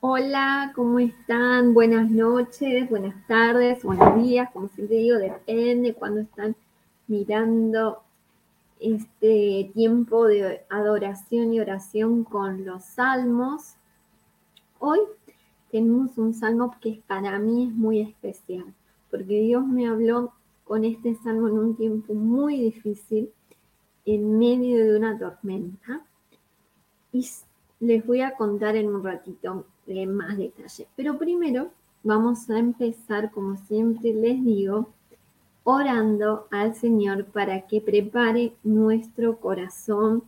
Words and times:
Hola, 0.00 0.70
¿cómo 0.76 1.00
están? 1.00 1.74
Buenas 1.74 2.08
noches, 2.08 2.88
buenas 2.88 3.26
tardes, 3.26 3.82
buenos 3.82 4.22
días, 4.22 4.48
como 4.52 4.68
siempre 4.68 4.98
digo, 4.98 5.18
depende 5.18 5.92
cuando 5.92 6.20
están 6.20 6.54
mirando 7.08 8.04
este 8.78 9.72
tiempo 9.74 10.26
de 10.26 10.62
adoración 10.70 11.52
y 11.52 11.58
oración 11.58 12.22
con 12.22 12.64
los 12.64 12.84
salmos. 12.84 13.74
Hoy 14.78 15.00
tenemos 15.72 16.16
un 16.16 16.32
salmo 16.32 16.76
que 16.80 17.02
para 17.08 17.40
mí 17.40 17.66
es 17.66 17.74
muy 17.74 18.00
especial, 18.00 18.72
porque 19.10 19.40
Dios 19.40 19.66
me 19.66 19.88
habló 19.88 20.32
con 20.62 20.84
este 20.84 21.16
salmo 21.16 21.48
en 21.48 21.58
un 21.58 21.76
tiempo 21.76 22.14
muy 22.14 22.60
difícil, 22.60 23.32
en 24.06 24.38
medio 24.38 24.76
de 24.76 24.96
una 24.96 25.18
tormenta. 25.18 26.06
Y 27.12 27.28
les 27.80 28.06
voy 28.06 28.20
a 28.20 28.36
contar 28.36 28.76
en 28.76 28.94
un 28.94 29.02
ratito 29.02 29.66
más 30.06 30.36
detalle. 30.36 30.86
Pero 30.96 31.18
primero 31.18 31.70
vamos 32.02 32.48
a 32.50 32.58
empezar, 32.58 33.30
como 33.30 33.56
siempre 33.56 34.12
les 34.12 34.44
digo, 34.44 34.88
orando 35.64 36.46
al 36.50 36.74
Señor 36.74 37.26
para 37.26 37.66
que 37.66 37.80
prepare 37.80 38.54
nuestro 38.62 39.38
corazón 39.38 40.22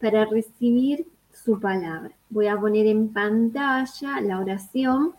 para 0.00 0.24
recibir 0.24 1.06
su 1.32 1.58
palabra. 1.58 2.12
Voy 2.30 2.46
a 2.46 2.58
poner 2.58 2.86
en 2.86 3.08
pantalla 3.08 4.20
la 4.20 4.38
oración 4.38 5.14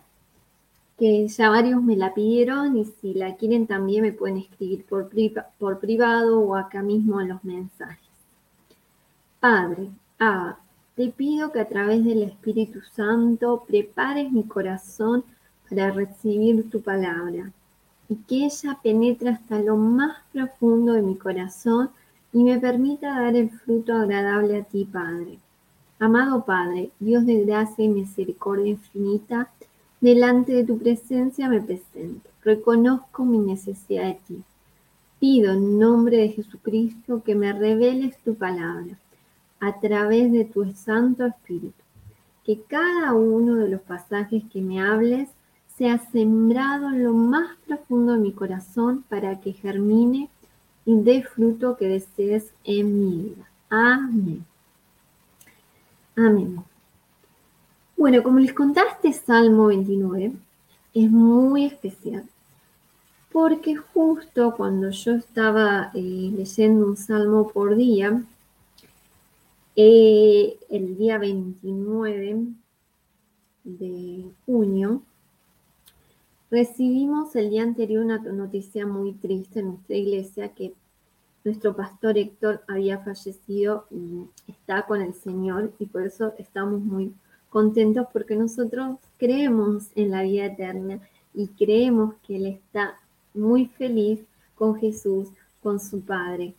que 0.97 1.27
ya 1.27 1.49
varios 1.49 1.81
me 1.81 1.95
la 1.95 2.13
pidieron 2.13 2.77
y 2.77 2.85
si 2.85 3.13
la 3.13 3.35
quieren 3.35 3.67
también 3.67 4.03
me 4.03 4.11
pueden 4.11 4.37
escribir 4.37 4.85
por, 4.85 5.09
por 5.57 5.79
privado 5.79 6.41
o 6.41 6.55
acá 6.55 6.81
mismo 6.81 7.21
en 7.21 7.29
los 7.29 7.43
mensajes. 7.43 8.09
Padre, 9.39 9.89
a 10.19 10.57
te 10.99 11.07
pido 11.07 11.53
que 11.53 11.61
a 11.61 11.65
través 11.69 12.03
del 12.03 12.23
Espíritu 12.23 12.81
Santo 12.81 13.63
prepares 13.65 14.33
mi 14.33 14.43
corazón 14.43 15.23
para 15.69 15.91
recibir 15.91 16.69
tu 16.69 16.81
palabra 16.81 17.53
y 18.09 18.15
que 18.17 18.43
ella 18.43 18.77
penetre 18.83 19.29
hasta 19.29 19.61
lo 19.61 19.77
más 19.77 20.17
profundo 20.33 20.91
de 20.91 21.01
mi 21.01 21.15
corazón 21.15 21.89
y 22.33 22.43
me 22.43 22.59
permita 22.59 23.17
dar 23.17 23.33
el 23.37 23.49
fruto 23.49 23.93
agradable 23.95 24.57
a 24.57 24.63
ti, 24.63 24.83
Padre. 24.83 25.39
Amado 25.99 26.43
Padre, 26.43 26.91
Dios 26.99 27.25
de 27.25 27.45
gracia 27.45 27.85
y 27.85 27.87
misericordia 27.87 28.71
infinita, 28.71 29.49
delante 30.01 30.51
de 30.51 30.65
tu 30.65 30.77
presencia 30.79 31.47
me 31.47 31.61
presento. 31.61 32.29
Reconozco 32.43 33.23
mi 33.23 33.37
necesidad 33.37 34.03
de 34.03 34.19
ti. 34.27 34.43
Pido 35.17 35.53
en 35.53 35.79
nombre 35.79 36.17
de 36.17 36.27
Jesucristo 36.27 37.23
que 37.23 37.35
me 37.35 37.53
reveles 37.53 38.17
tu 38.17 38.35
palabra 38.35 38.97
a 39.59 39.79
través 39.79 40.31
de 40.31 40.45
tu 40.45 40.71
Santo 40.73 41.25
Espíritu. 41.25 41.83
Que 42.45 42.61
cada 42.61 43.13
uno 43.13 43.55
de 43.55 43.69
los 43.69 43.81
pasajes 43.81 44.43
que 44.51 44.61
me 44.61 44.81
hables 44.81 45.29
sea 45.77 45.97
sembrado 45.97 46.89
en 46.89 47.03
lo 47.03 47.13
más 47.13 47.55
profundo 47.67 48.13
de 48.13 48.19
mi 48.19 48.31
corazón 48.31 49.03
para 49.07 49.39
que 49.39 49.53
germine 49.53 50.29
y 50.85 51.01
dé 51.01 51.23
fruto 51.23 51.77
que 51.77 51.87
desees 51.87 52.51
en 52.63 52.99
mi 52.99 53.23
vida. 53.23 53.49
Amén. 53.69 54.45
Amén. 56.15 56.63
Bueno, 57.95 58.23
como 58.23 58.39
les 58.39 58.53
contaste, 58.53 59.13
Salmo 59.13 59.67
29 59.67 60.33
es 60.93 61.11
muy 61.11 61.65
especial 61.65 62.23
porque 63.31 63.75
justo 63.75 64.53
cuando 64.55 64.89
yo 64.89 65.13
estaba 65.13 65.91
eh, 65.93 66.31
leyendo 66.35 66.85
un 66.87 66.97
salmo 66.97 67.47
por 67.47 67.75
día, 67.75 68.21
eh, 69.81 70.59
el 70.69 70.97
día 70.97 71.17
29 71.17 72.47
de 73.63 74.25
junio 74.45 75.01
recibimos 76.51 77.33
el 77.37 77.49
día 77.49 77.63
anterior 77.63 78.03
una 78.03 78.17
noticia 78.17 78.85
muy 78.85 79.13
triste 79.13 79.61
en 79.61 79.67
nuestra 79.67 79.95
iglesia 79.95 80.49
que 80.49 80.73
nuestro 81.45 81.77
pastor 81.77 82.17
Héctor 82.17 82.61
había 82.67 82.97
fallecido 82.99 83.85
y 83.89 84.25
está 84.51 84.85
con 84.85 85.01
el 85.01 85.13
Señor 85.13 85.71
y 85.79 85.85
por 85.85 86.05
eso 86.05 86.33
estamos 86.37 86.81
muy 86.81 87.13
contentos 87.49 88.05
porque 88.11 88.35
nosotros 88.35 88.97
creemos 89.17 89.91
en 89.95 90.11
la 90.11 90.23
vida 90.23 90.47
eterna 90.47 90.99
y 91.33 91.47
creemos 91.47 92.15
que 92.27 92.35
Él 92.35 92.47
está 92.47 92.99
muy 93.33 93.67
feliz 93.67 94.19
con 94.55 94.75
Jesús, 94.75 95.29
con 95.63 95.79
su 95.79 96.01
Padre. 96.01 96.53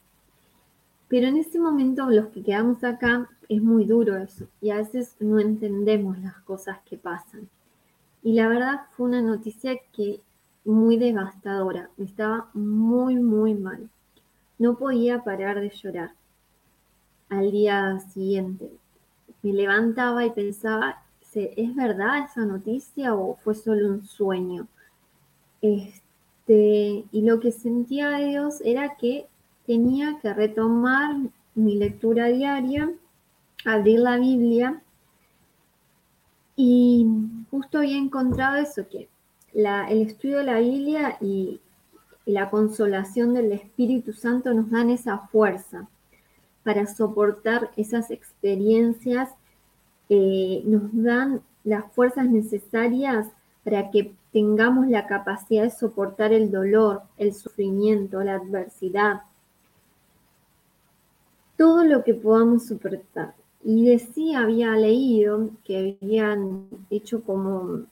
Pero 1.10 1.26
en 1.26 1.36
este 1.36 1.58
momento 1.58 2.08
los 2.08 2.28
que 2.28 2.40
quedamos 2.40 2.84
acá 2.84 3.28
es 3.48 3.60
muy 3.60 3.84
duro 3.84 4.16
eso 4.16 4.46
y 4.60 4.70
a 4.70 4.76
veces 4.76 5.16
no 5.18 5.40
entendemos 5.40 6.16
las 6.20 6.36
cosas 6.42 6.78
que 6.88 6.96
pasan. 6.96 7.48
Y 8.22 8.34
la 8.34 8.46
verdad 8.46 8.82
fue 8.92 9.08
una 9.08 9.20
noticia 9.20 9.76
que 9.92 10.20
muy 10.64 10.98
devastadora, 10.98 11.90
estaba 11.98 12.48
muy, 12.54 13.16
muy 13.16 13.54
mal. 13.54 13.90
No 14.56 14.78
podía 14.78 15.24
parar 15.24 15.60
de 15.60 15.70
llorar. 15.70 16.12
Al 17.28 17.50
día 17.50 17.98
siguiente 17.98 18.70
me 19.42 19.52
levantaba 19.52 20.24
y 20.24 20.30
pensaba, 20.30 21.02
¿es 21.34 21.74
verdad 21.74 22.24
esa 22.24 22.44
noticia 22.44 23.16
o 23.16 23.34
fue 23.34 23.56
solo 23.56 23.88
un 23.88 24.04
sueño? 24.04 24.68
Este, 25.60 27.04
y 27.10 27.22
lo 27.22 27.40
que 27.40 27.50
sentía 27.50 28.16
Dios 28.18 28.60
era 28.64 28.94
que 28.94 29.26
tenía 29.70 30.18
que 30.20 30.34
retomar 30.34 31.14
mi 31.54 31.76
lectura 31.76 32.26
diaria, 32.26 32.90
abrir 33.64 34.00
la 34.00 34.16
Biblia 34.16 34.82
y 36.56 37.06
justo 37.52 37.78
había 37.78 37.96
encontrado 37.96 38.56
eso, 38.56 38.88
que 38.88 39.08
el 39.54 40.02
estudio 40.02 40.38
de 40.38 40.44
la 40.44 40.58
Biblia 40.58 41.18
y, 41.20 41.60
la 42.26 42.50
consolación 42.50 43.32
del 43.34 43.50
Espíritu 43.52 44.12
Santo 44.12 44.52
nos 44.54 44.70
dan 44.70 44.90
esa 44.90 45.18
fuerza 45.18 45.88
para 46.62 46.86
soportar 46.86 47.70
esas 47.76 48.10
experiencias, 48.10 49.30
eh, 50.08 50.62
nos 50.64 50.82
dan 50.92 51.42
las 51.64 51.90
fuerzas 51.92 52.26
necesarias 52.26 53.26
para 53.64 53.90
que 53.90 54.12
tengamos 54.32 54.88
la 54.88 55.06
capacidad 55.06 55.62
de 55.62 55.70
soportar 55.70 56.32
el 56.32 56.50
dolor, 56.52 57.02
el 57.16 57.34
sufrimiento, 57.34 58.22
la 58.22 58.34
adversidad, 58.34 59.22
todo 61.60 61.84
lo 61.84 62.02
que 62.04 62.14
podamos 62.14 62.68
soportar. 62.68 63.34
Y 63.62 63.84
decía, 63.84 64.40
había 64.40 64.74
leído 64.76 65.50
que 65.62 65.98
habían 66.00 66.68
hecho 66.88 67.22
como 67.22 67.84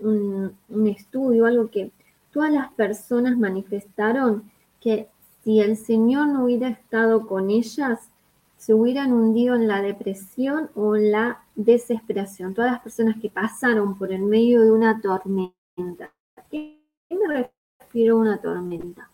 un, 0.00 0.52
un 0.68 0.86
estudio, 0.88 1.46
algo 1.46 1.70
que 1.70 1.92
todas 2.32 2.52
las 2.52 2.72
personas 2.72 3.38
manifestaron 3.38 4.50
que 4.80 5.06
si 5.44 5.60
el 5.60 5.76
Señor 5.76 6.26
no 6.26 6.46
hubiera 6.46 6.68
estado 6.68 7.28
con 7.28 7.48
ellas, 7.48 8.10
se 8.56 8.74
hubieran 8.74 9.12
hundido 9.12 9.54
en 9.54 9.68
la 9.68 9.82
depresión 9.82 10.70
o 10.74 10.96
en 10.96 11.12
la 11.12 11.44
desesperación. 11.54 12.54
Todas 12.54 12.72
las 12.72 12.80
personas 12.80 13.20
que 13.22 13.30
pasaron 13.30 13.96
por 13.96 14.12
el 14.12 14.22
medio 14.22 14.62
de 14.62 14.72
una 14.72 15.00
tormenta. 15.00 16.10
¿Qué 16.50 16.80
me 17.08 17.48
refiero 17.78 18.16
a 18.16 18.20
una 18.20 18.38
tormenta? 18.38 19.08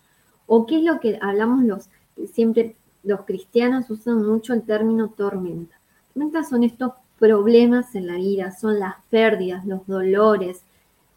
¿O 0.46 0.64
qué 0.64 0.78
es 0.78 0.82
lo 0.82 0.98
que 0.98 1.18
hablamos 1.20 1.62
los 1.64 1.90
siempre 2.32 2.76
los 3.02 3.22
cristianos 3.22 3.90
usan 3.90 4.24
mucho 4.26 4.52
el 4.54 4.62
término 4.62 5.08
tormenta. 5.08 5.74
Tormentas 6.14 6.48
son 6.48 6.64
estos 6.64 6.92
problemas 7.18 7.94
en 7.94 8.06
la 8.06 8.16
vida, 8.16 8.52
son 8.52 8.78
las 8.78 8.94
pérdidas, 9.10 9.64
los 9.64 9.86
dolores, 9.86 10.62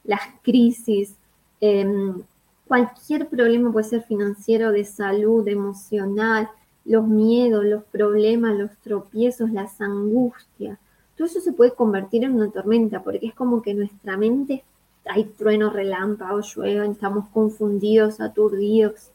las 0.03 0.21
crisis, 0.43 1.15
em, 1.61 2.21
cualquier 2.67 3.27
problema 3.27 3.71
puede 3.71 3.87
ser 3.89 4.03
financiero, 4.03 4.71
de 4.71 4.83
salud, 4.83 5.47
emocional, 5.47 6.49
los 6.85 7.07
miedos, 7.07 7.65
los 7.65 7.83
problemas, 7.85 8.57
los 8.57 8.71
tropiezos, 8.77 9.51
las 9.51 9.81
angustias. 9.81 10.77
Todo 11.15 11.27
eso 11.27 11.39
se 11.39 11.53
puede 11.53 11.73
convertir 11.73 12.23
en 12.23 12.35
una 12.35 12.51
tormenta 12.51 13.01
porque 13.01 13.27
es 13.27 13.33
como 13.33 13.61
que 13.61 13.73
nuestra 13.73 14.17
mente 14.17 14.63
hay 15.07 15.25
truenos, 15.25 15.73
relámpagos, 15.73 16.55
llueven, 16.55 16.91
estamos 16.91 17.29
confundidos, 17.29 18.19
aturdidos. 18.19 19.11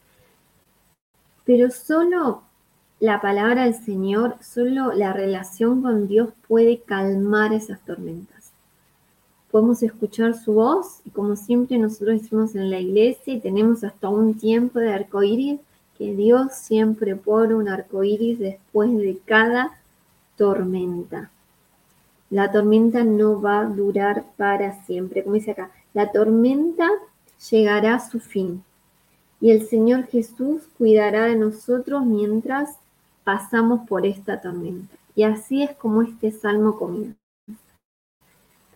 Pero 1.44 1.70
solo 1.70 2.42
la 3.00 3.22
palabra 3.22 3.64
del 3.64 3.74
Señor, 3.74 4.36
solo 4.42 4.92
la 4.92 5.14
relación 5.14 5.80
con 5.80 6.06
Dios 6.06 6.28
puede 6.46 6.80
calmar 6.80 7.54
esas 7.54 7.80
tormentas. 7.80 8.52
Podemos 9.50 9.82
escuchar 9.82 10.34
su 10.34 10.52
voz 10.52 11.00
y 11.06 11.10
como 11.10 11.34
siempre 11.34 11.78
nosotros 11.78 12.20
decimos 12.20 12.54
en 12.54 12.70
la 12.70 12.78
iglesia 12.78 13.34
y 13.34 13.40
tenemos 13.40 13.82
hasta 13.84 14.10
un 14.10 14.34
tiempo 14.34 14.78
de 14.78 14.92
arcoíris, 14.92 15.60
que 15.96 16.14
Dios 16.14 16.52
siempre 16.52 17.16
pone 17.16 17.54
un 17.54 17.68
arcoíris 17.68 18.38
después 18.38 18.94
de 18.94 19.18
cada 19.24 19.78
tormenta. 20.36 21.30
La 22.28 22.52
tormenta 22.52 23.02
no 23.02 23.40
va 23.40 23.60
a 23.60 23.64
durar 23.64 24.24
para 24.36 24.84
siempre, 24.84 25.24
como 25.24 25.36
dice 25.36 25.52
acá, 25.52 25.70
la 25.94 26.12
tormenta 26.12 26.86
llegará 27.50 27.94
a 27.94 28.10
su 28.10 28.20
fin 28.20 28.62
y 29.40 29.50
el 29.50 29.66
Señor 29.66 30.06
Jesús 30.06 30.62
cuidará 30.76 31.24
de 31.24 31.36
nosotros 31.36 32.04
mientras 32.04 32.76
pasamos 33.24 33.88
por 33.88 34.06
esta 34.06 34.40
tormenta. 34.40 34.94
Y 35.14 35.24
así 35.24 35.62
es 35.62 35.74
como 35.76 36.02
este 36.02 36.30
salmo 36.30 36.78
comienza. 36.78 37.16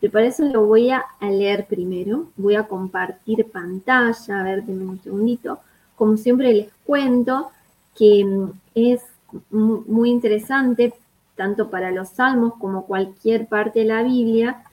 Pero 0.01 0.13
para 0.13 0.27
eso 0.27 0.45
lo 0.45 0.67
voy 0.67 0.91
a 0.91 1.05
leer 1.21 1.67
primero. 1.67 2.27
Voy 2.37 2.57
a 2.57 2.69
compartir 2.69 3.51
pantalla, 3.51 4.41
a 4.41 4.43
ver, 4.43 4.65
denme 4.65 4.85
un 4.85 5.01
segundito. 5.01 5.61
Como 5.97 6.17
siempre 6.17 6.53
les 6.53 6.73
cuento 6.85 7.51
que 7.97 8.25
mm, 8.25 8.51
es 8.75 9.03
muy 9.51 10.11
interesante, 10.11 10.95
tanto 11.37 11.71
para 11.71 11.91
los 11.91 12.11
salmos 12.11 12.55
como 12.59 12.87
cualquier 12.87 13.47
parte 13.47 13.81
de 13.81 13.87
la 13.87 14.03
Biblia, 14.03 14.65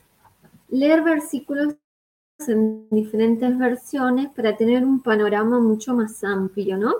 leer 0.68 1.02
versículos 1.02 1.74
en 2.46 2.88
diferentes 2.90 3.56
versiones 3.56 4.28
para 4.34 4.56
tener 4.56 4.84
un 4.84 5.00
panorama 5.00 5.60
mucho 5.60 5.94
más 5.94 6.22
amplio, 6.24 6.76
¿no? 6.76 6.92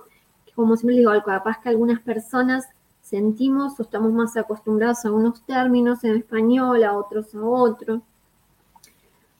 Como 0.54 0.76
siempre 0.76 0.96
digo, 0.96 1.12
capaz 1.24 1.60
que 1.60 1.68
algunas 1.68 2.00
personas 2.00 2.66
sentimos 3.00 3.78
o 3.78 3.82
estamos 3.82 4.12
más 4.12 4.36
acostumbrados 4.36 5.04
a 5.04 5.12
unos 5.12 5.42
términos 5.44 6.04
en 6.04 6.16
español, 6.16 6.84
a 6.84 6.96
otros 6.96 7.34
a 7.34 7.42
otros. 7.42 8.00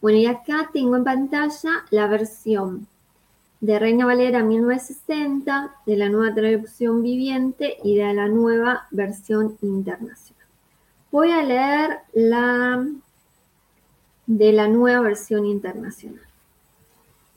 Bueno, 0.01 0.19
y 0.19 0.27
acá 0.27 0.71
tengo 0.73 0.97
en 0.97 1.05
pantalla 1.05 1.85
la 1.91 2.07
versión 2.09 2.87
de 3.61 3.79
Reina 3.79 4.05
Valera 4.05 4.43
1960, 4.43 5.77
de 5.87 5.97
la 5.97 6.09
nueva 6.09 6.35
traducción 6.35 7.03
viviente 7.03 7.77
y 7.85 7.97
de 7.97 8.13
la 8.13 8.27
nueva 8.27 8.89
versión 8.91 9.57
internacional. 9.63 10.47
Voy 11.13 11.31
a 11.31 11.43
leer 11.43 11.99
la 12.13 12.85
de 14.27 14.53
la 14.53 14.67
nueva 14.67 15.01
versión 15.01 15.47
internacional. 15.47 16.32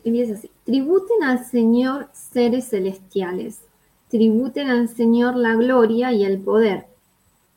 Y 0.06 0.12
dice 0.12 0.34
así, 0.34 0.52
tributen 0.63 1.24
al 1.24 1.44
Señor 1.44 2.10
seres 2.13 2.69
celestiales, 2.69 3.62
tributen 4.07 4.69
al 4.69 4.88
Señor 4.88 5.36
la 5.36 5.56
gloria 5.56 6.12
y 6.13 6.24
el 6.24 6.40
poder, 6.40 6.86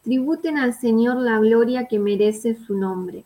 tributen 0.02 0.56
al 0.56 0.72
Señor 0.72 1.16
la 1.18 1.38
gloria 1.40 1.88
que 1.88 1.98
merece 1.98 2.54
su 2.54 2.74
nombre, 2.74 3.24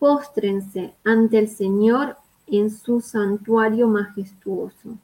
póstrense 0.00 0.94
ante 1.04 1.38
el 1.38 1.48
Señor 1.48 2.16
en 2.48 2.72
su 2.72 3.00
santuario 3.00 3.86
majestuoso. 3.86 4.98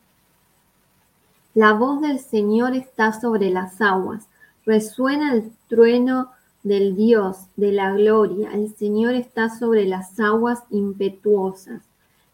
La 1.54 1.72
voz 1.72 2.00
del 2.00 2.18
Señor 2.18 2.74
está 2.74 3.12
sobre 3.12 3.50
las 3.50 3.80
aguas, 3.80 4.26
resuena 4.66 5.34
el 5.34 5.52
trueno 5.68 6.32
del 6.64 6.96
Dios 6.96 7.46
de 7.54 7.70
la 7.70 7.92
gloria. 7.92 8.50
El 8.54 8.74
Señor 8.74 9.14
está 9.14 9.56
sobre 9.56 9.84
las 9.84 10.18
aguas 10.18 10.64
impetuosas. 10.70 11.91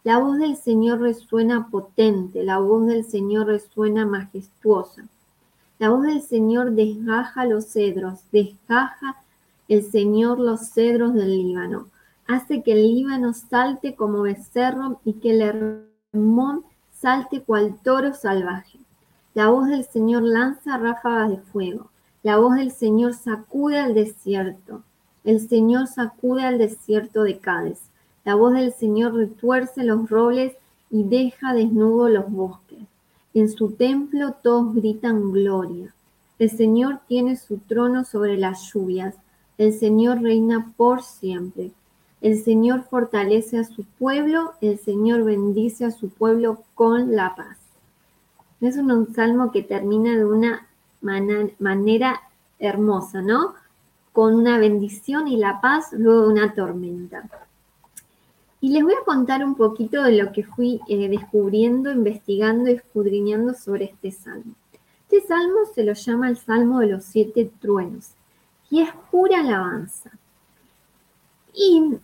La 0.09 0.17
voz 0.17 0.39
del 0.39 0.57
Señor 0.57 1.01
resuena 1.01 1.69
potente, 1.69 2.43
la 2.43 2.61
voz 2.61 2.87
del 2.87 3.05
Señor 3.05 3.49
resuena 3.49 4.07
majestuosa. 4.07 5.07
La 5.79 5.91
voz 5.91 6.05
del 6.05 6.23
Señor 6.23 6.71
desgaja 6.71 7.45
los 7.45 7.67
cedros, 7.67 8.21
desgaja 8.33 9.17
el 9.69 9.83
Señor 9.83 10.41
los 10.41 10.71
cedros 10.71 11.13
del 11.13 11.37
Líbano. 11.37 11.89
Hace 12.27 12.63
que 12.63 12.73
el 12.73 12.85
Líbano 12.85 13.35
salte 13.35 13.95
como 13.97 14.23
becerro 14.23 14.99
y 15.05 15.13
que 15.13 15.33
el 15.33 15.43
Hermón 16.15 16.65
salte 16.91 17.43
cual 17.43 17.77
toro 17.83 18.15
salvaje. 18.15 18.79
La 19.35 19.49
voz 19.49 19.69
del 19.69 19.85
Señor 19.85 20.23
lanza 20.23 20.79
ráfagas 20.79 21.29
de 21.33 21.37
fuego. 21.37 21.91
La 22.23 22.39
voz 22.39 22.55
del 22.55 22.71
Señor 22.71 23.13
sacude 23.13 23.79
al 23.79 23.93
desierto. 23.93 24.83
El 25.25 25.47
Señor 25.47 25.87
sacude 25.87 26.47
al 26.47 26.57
desierto 26.57 27.25
de 27.25 27.41
Cádiz. 27.41 27.83
La 28.25 28.35
voz 28.35 28.55
del 28.55 28.73
Señor 28.73 29.15
retuerce 29.15 29.85
los 29.85 30.09
robles 30.11 30.55
y 30.91 31.05
deja 31.05 31.55
desnudos 31.55 32.11
los 32.11 32.31
bosques. 32.31 32.79
En 33.35 33.49
su 33.49 33.73
templo 33.73 34.35
todos 34.43 34.75
gritan 34.75 35.33
gloria. 35.33 35.95
El 36.39 36.51
Señor 36.51 37.01
tiene 37.09 37.37
su 37.37 37.59
trono 37.59 38.05
sobre 38.05 38.37
las 38.37 38.73
lluvias. 38.73 39.15
El 39.59 39.73
Señor 39.73 40.23
reina 40.23 40.73
por 40.77 41.03
siempre. 41.03 41.73
El 42.21 42.43
Señor 42.43 42.85
fortalece 42.85 43.59
a 43.59 43.65
su 43.65 43.85
pueblo. 43.85 44.53
El 44.61 44.79
Señor 44.79 45.25
bendice 45.25 45.85
a 45.85 45.91
su 45.91 46.09
pueblo 46.09 46.63
con 46.75 47.15
la 47.15 47.35
paz. 47.35 47.59
Es 48.61 48.77
un 48.77 49.15
salmo 49.15 49.53
que 49.53 49.63
termina 49.63 50.17
de 50.17 50.25
una 50.25 50.67
manera 51.01 52.21
hermosa, 52.59 53.23
¿no? 53.23 53.55
Con 54.13 54.35
una 54.35 54.59
bendición 54.59 55.29
y 55.29 55.37
la 55.37 55.61
paz 55.61 55.93
luego 55.93 56.23
de 56.23 56.33
una 56.33 56.55
tormenta. 56.55 57.29
Y 58.61 58.71
les 58.71 58.83
voy 58.83 58.95
a 58.95 59.05
contar 59.05 59.45
un 59.45 59.55
poquito 59.55 60.03
de 60.03 60.21
lo 60.21 60.33
que 60.33 60.43
fui 60.43 60.81
eh, 60.89 61.09
descubriendo, 61.09 61.93
investigando 61.93 62.69
y 62.69 62.75
escudriñando 62.75 63.55
sobre 63.55 63.85
este 63.85 64.11
salmo. 64.11 64.55
Este 65.11 65.27
salmo 65.27 65.61
se 65.75 65.85
lo 65.85 65.93
llama 65.93 66.29
el 66.29 66.37
Salmo 66.37 66.81
de 66.81 66.89
los 66.89 67.05
siete 67.05 67.51
truenos 67.61 68.11
y 68.71 68.81
es 68.83 68.91
pura 69.11 69.41
alabanza. 69.41 70.11
Y 71.55 71.95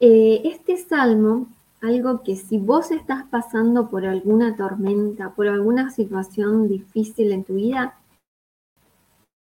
eh, 0.00 0.42
este 0.44 0.76
salmo, 0.76 1.48
algo 1.80 2.22
que 2.22 2.36
si 2.36 2.58
vos 2.58 2.90
estás 2.90 3.24
pasando 3.24 3.88
por 3.88 4.06
alguna 4.06 4.56
tormenta, 4.56 5.30
por 5.30 5.48
alguna 5.48 5.90
situación 5.90 6.68
difícil 6.68 7.32
en 7.32 7.44
tu 7.44 7.54
vida, 7.54 7.98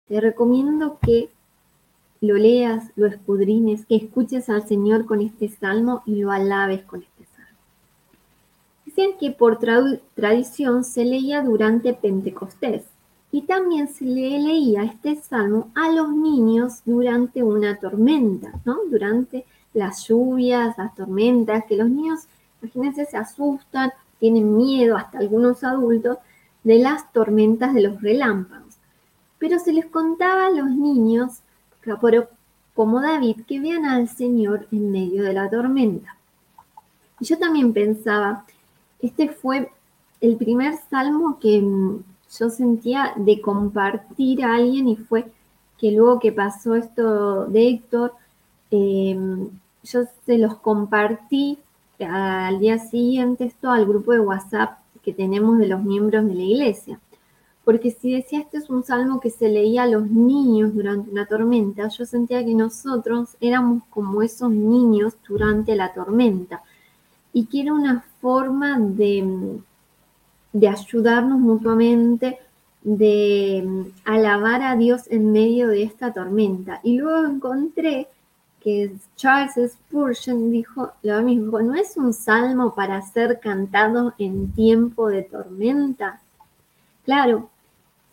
te 0.06 0.20
recomiendo 0.20 0.98
que 1.00 1.30
lo 2.20 2.34
leas, 2.34 2.90
lo 2.96 3.06
escudrines, 3.06 3.86
que 3.86 3.96
escuches 3.96 4.48
al 4.48 4.66
Señor 4.66 5.06
con 5.06 5.20
este 5.20 5.48
salmo 5.48 6.02
y 6.06 6.16
lo 6.16 6.30
alabes 6.30 6.82
con 6.82 7.02
este 7.02 7.24
salmo. 7.24 7.58
Dicen 8.84 9.12
que 9.18 9.30
por 9.30 9.58
tradición 10.14 10.84
se 10.84 11.04
leía 11.04 11.42
durante 11.42 11.94
Pentecostés 11.94 12.84
y 13.32 13.42
también 13.42 13.88
se 13.88 14.04
le 14.04 14.38
leía 14.38 14.82
este 14.82 15.16
salmo 15.16 15.70
a 15.74 15.90
los 15.90 16.10
niños 16.10 16.82
durante 16.84 17.42
una 17.42 17.78
tormenta, 17.78 18.52
¿no? 18.64 18.78
Durante 18.90 19.44
las 19.72 20.08
lluvias, 20.08 20.76
las 20.76 20.94
tormentas, 20.94 21.64
que 21.66 21.76
los 21.76 21.88
niños, 21.88 22.20
imagínense, 22.60 23.06
se 23.06 23.16
asustan, 23.16 23.92
tienen 24.18 24.56
miedo, 24.56 24.96
hasta 24.96 25.18
algunos 25.18 25.62
adultos, 25.64 26.18
de 26.64 26.78
las 26.80 27.10
tormentas 27.12 27.72
de 27.72 27.82
los 27.82 28.02
relámpagos 28.02 28.70
pero 29.40 29.58
se 29.58 29.72
les 29.72 29.86
contaba 29.86 30.46
a 30.46 30.50
los 30.50 30.70
niños, 30.70 31.40
como 32.74 33.00
David, 33.00 33.42
que 33.46 33.60
vean 33.60 33.84
al 33.84 34.08
Señor 34.08 34.66
en 34.72 34.90
medio 34.90 35.22
de 35.22 35.32
la 35.32 35.50
tormenta. 35.50 36.16
Yo 37.20 37.38
también 37.38 37.72
pensaba, 37.72 38.44
este 39.00 39.28
fue 39.28 39.70
el 40.20 40.36
primer 40.36 40.74
salmo 40.88 41.38
que 41.40 41.60
mm, 41.60 42.02
yo 42.38 42.50
sentía 42.50 43.12
de 43.16 43.40
compartir 43.40 44.44
a 44.44 44.54
alguien 44.54 44.88
y 44.88 44.96
fue 44.96 45.30
que 45.78 45.92
luego 45.92 46.20
que 46.20 46.32
pasó 46.32 46.74
esto 46.74 47.46
de 47.46 47.68
Héctor, 47.68 48.12
em, 48.70 49.48
yo 49.82 50.00
se 50.26 50.38
los 50.38 50.56
compartí 50.56 51.58
al 51.98 52.58
día 52.60 52.78
siguiente 52.78 53.44
esto 53.44 53.70
al 53.70 53.86
grupo 53.86 54.12
de 54.12 54.20
WhatsApp 54.20 54.78
que 55.02 55.12
tenemos 55.12 55.58
de 55.58 55.68
los 55.68 55.82
miembros 55.82 56.26
de 56.26 56.34
la 56.34 56.42
iglesia. 56.42 57.00
Porque 57.70 57.92
si 57.92 58.10
decía 58.12 58.40
este 58.40 58.56
es 58.56 58.68
un 58.68 58.82
salmo 58.82 59.20
que 59.20 59.30
se 59.30 59.48
leía 59.48 59.84
a 59.84 59.86
los 59.86 60.10
niños 60.10 60.74
durante 60.74 61.08
una 61.08 61.26
tormenta, 61.26 61.86
yo 61.86 62.04
sentía 62.04 62.44
que 62.44 62.52
nosotros 62.52 63.36
éramos 63.40 63.84
como 63.90 64.22
esos 64.22 64.50
niños 64.50 65.14
durante 65.28 65.76
la 65.76 65.94
tormenta 65.94 66.64
y 67.32 67.46
que 67.46 67.60
era 67.60 67.72
una 67.72 68.04
forma 68.20 68.76
de, 68.76 69.60
de 70.52 70.68
ayudarnos 70.68 71.38
mutuamente, 71.38 72.40
de 72.82 73.92
alabar 74.04 74.62
a 74.64 74.74
Dios 74.74 75.02
en 75.08 75.30
medio 75.30 75.68
de 75.68 75.84
esta 75.84 76.12
tormenta. 76.12 76.80
Y 76.82 76.98
luego 76.98 77.24
encontré 77.24 78.08
que 78.58 78.96
Charles 79.14 79.74
Spurgeon 79.74 80.50
dijo 80.50 80.90
lo 81.04 81.22
mismo, 81.22 81.60
no 81.60 81.76
es 81.76 81.96
un 81.96 82.12
salmo 82.14 82.74
para 82.74 83.00
ser 83.00 83.38
cantado 83.38 84.12
en 84.18 84.50
tiempo 84.50 85.06
de 85.06 85.22
tormenta, 85.22 86.20
Claro. 87.04 87.50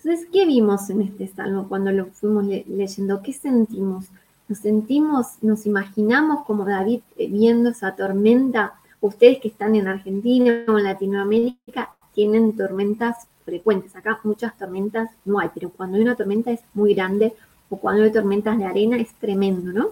Entonces, 0.08 0.30
¿qué 0.32 0.46
vimos 0.46 0.90
en 0.90 1.02
este 1.02 1.28
salmo 1.28 1.68
cuando 1.68 1.92
lo 1.92 2.06
fuimos 2.06 2.46
leyendo? 2.46 3.22
¿Qué 3.22 3.34
sentimos? 3.34 4.06
¿Nos 4.48 4.60
sentimos, 4.60 5.36
nos 5.42 5.66
imaginamos 5.66 6.46
como 6.46 6.64
David 6.64 7.02
eh, 7.18 7.28
viendo 7.28 7.72
esa 7.72 7.94
tormenta? 7.94 8.76
Ustedes 9.02 9.42
que 9.42 9.50
están 9.50 9.76
en 9.76 9.90
Argentina 9.90 10.64
o 10.70 10.78
en 10.78 10.86
Latinoamérica 10.86 11.94
tienen 12.14 12.56
tormentas 12.56 13.28
frecuentes. 13.44 13.98
Acá 13.98 14.18
muchas 14.24 14.58
tormentas 14.58 15.10
no 15.26 15.40
hay, 15.40 15.50
pero 15.54 15.72
cuando 15.72 15.98
hay 15.98 16.04
una 16.04 16.16
tormenta 16.16 16.52
es 16.52 16.62
muy 16.74 16.94
grande 16.94 17.34
o 17.70 17.76
cuando 17.76 18.04
hay 18.04 18.12
tormentas 18.14 18.58
de 18.58 18.64
arena 18.64 18.96
es 18.96 19.14
tremendo, 19.16 19.74
¿no? 19.74 19.90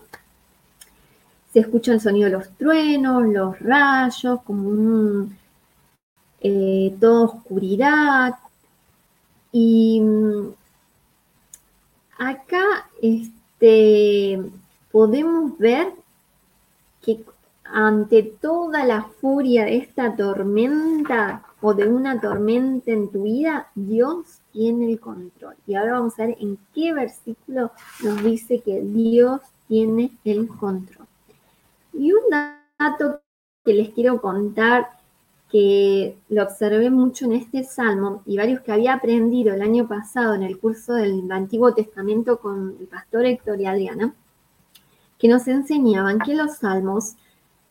Se 1.51 1.59
escucha 1.59 1.91
el 1.91 1.99
sonido 1.99 2.29
de 2.29 2.37
los 2.37 2.49
truenos, 2.51 3.27
los 3.27 3.59
rayos, 3.59 4.39
como 4.43 4.69
un, 4.69 5.37
eh, 6.39 6.95
toda 7.01 7.25
oscuridad, 7.25 8.35
y 9.57 10.01
mm, 10.01 10.53
acá 12.17 12.89
este, 13.01 14.41
podemos 14.91 15.57
ver 15.57 15.93
que 17.01 17.23
ante 17.63 18.23
toda 18.23 18.83
la 18.83 19.03
furia 19.03 19.63
de 19.63 19.77
esta 19.77 20.13
tormenta 20.13 21.45
o 21.61 21.73
de 21.73 21.87
una 21.87 22.19
tormenta 22.19 22.91
en 22.91 23.09
tu 23.09 23.23
vida, 23.23 23.69
Dios 23.75 24.41
tiene 24.51 24.91
el 24.91 24.99
control. 24.99 25.55
Y 25.65 25.75
ahora 25.75 25.93
vamos 25.93 26.19
a 26.19 26.25
ver 26.25 26.35
en 26.41 26.57
qué 26.73 26.91
versículo 26.91 27.71
nos 28.03 28.23
dice 28.25 28.59
que 28.59 28.81
Dios 28.81 29.39
tiene 29.69 30.11
el 30.25 30.49
control. 30.49 31.07
Y 31.93 32.11
un 32.11 32.23
dato 32.29 33.21
que 33.63 33.73
les 33.73 33.89
quiero 33.91 34.19
contar, 34.19 34.89
que 35.55 36.17
lo 36.27 36.43
observé 36.43 36.89
mucho 36.89 37.23
en 37.23 37.31
este 37.31 37.63
salmo 37.63 38.21
y 38.25 38.35
varios 38.35 38.59
que 38.59 38.73
había 38.73 38.93
aprendido 38.93 39.53
el 39.53 39.61
año 39.61 39.87
pasado 39.87 40.33
en 40.33 40.43
el 40.43 40.59
curso 40.59 40.95
del 40.95 41.31
Antiguo 41.31 41.73
Testamento 41.73 42.39
con 42.41 42.75
el 42.77 42.87
pastor 42.87 43.25
Héctor 43.25 43.61
y 43.61 43.65
Adriana, 43.65 44.13
que 45.17 45.29
nos 45.29 45.47
enseñaban 45.47 46.19
que 46.19 46.35
los 46.35 46.57
salmos 46.57 47.13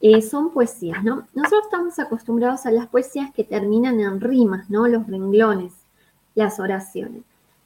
eh, 0.00 0.22
son 0.22 0.50
poesías, 0.50 1.04
¿no? 1.04 1.26
Nosotros 1.34 1.64
estamos 1.64 1.98
acostumbrados 1.98 2.64
a 2.64 2.70
las 2.70 2.86
poesías 2.86 3.30
que 3.34 3.44
terminan 3.44 4.00
en 4.00 4.18
rimas, 4.18 4.70
¿no? 4.70 4.88
Los 4.88 5.06
renglones, 5.06 5.74
las 6.34 6.58
oraciones. 6.58 7.22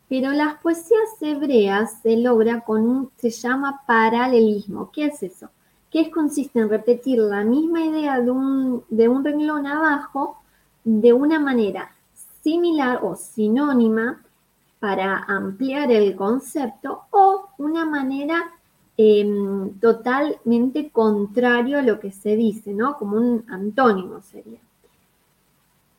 Pero 0.08 0.32
las 0.32 0.60
poesías 0.60 1.10
hebreas 1.20 2.00
se 2.02 2.16
logra 2.16 2.62
con 2.62 2.88
un, 2.88 3.10
se 3.18 3.30
llama 3.30 3.82
paralelismo. 3.86 4.90
¿Qué 4.90 5.04
es 5.04 5.22
eso? 5.22 5.48
Que 5.90 6.10
consiste 6.10 6.58
en 6.60 6.68
repetir 6.68 7.18
la 7.18 7.44
misma 7.44 7.84
idea 7.84 8.20
de 8.20 8.30
un, 8.30 8.84
de 8.88 9.08
un 9.08 9.24
renglón 9.24 9.66
abajo 9.66 10.38
de 10.84 11.12
una 11.12 11.38
manera 11.38 11.90
similar 12.42 13.00
o 13.02 13.16
sinónima 13.16 14.22
para 14.80 15.24
ampliar 15.24 15.90
el 15.90 16.14
concepto 16.14 17.02
o 17.10 17.48
una 17.58 17.84
manera 17.84 18.52
Em, 19.00 19.78
totalmente 19.78 20.90
contrario 20.90 21.78
a 21.78 21.82
lo 21.82 22.00
que 22.00 22.10
se 22.10 22.34
dice, 22.34 22.74
¿no? 22.74 22.98
Como 22.98 23.16
un 23.16 23.44
antónimo 23.48 24.20
sería. 24.22 24.58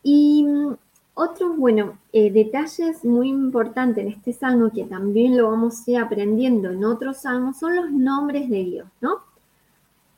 Y 0.04 0.44
mm, 0.44 0.76
otros, 1.14 1.56
bueno, 1.56 1.98
eh, 2.12 2.30
detalles 2.30 3.06
muy 3.06 3.30
importantes 3.30 4.06
en 4.06 4.12
este 4.12 4.34
salmo, 4.34 4.70
que 4.70 4.84
también 4.84 5.38
lo 5.38 5.50
vamos 5.50 5.88
a 5.88 5.92
ir 5.92 5.98
aprendiendo 5.98 6.72
en 6.72 6.84
otros 6.84 7.20
salmos, 7.20 7.58
son 7.58 7.78
los 7.78 7.90
nombres 7.90 8.50
de 8.50 8.66
Dios, 8.66 8.88
¿no? 9.00 9.20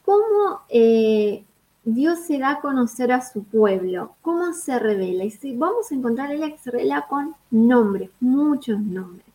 Cómo 0.03 0.61
eh, 0.69 1.43
Dios 1.83 2.19
se 2.19 2.37
da 2.37 2.51
a 2.51 2.61
conocer 2.61 3.11
a 3.11 3.21
su 3.21 3.43
pueblo, 3.43 4.15
cómo 4.21 4.53
se 4.53 4.77
revela. 4.77 5.23
Y 5.23 5.31
si 5.31 5.55
vamos 5.55 5.91
a 5.91 5.95
encontrar 5.95 6.29
que 6.29 6.57
se 6.57 6.71
revela 6.71 7.07
con 7.07 7.35
nombres, 7.49 8.09
muchos 8.19 8.79
nombres. 8.79 9.25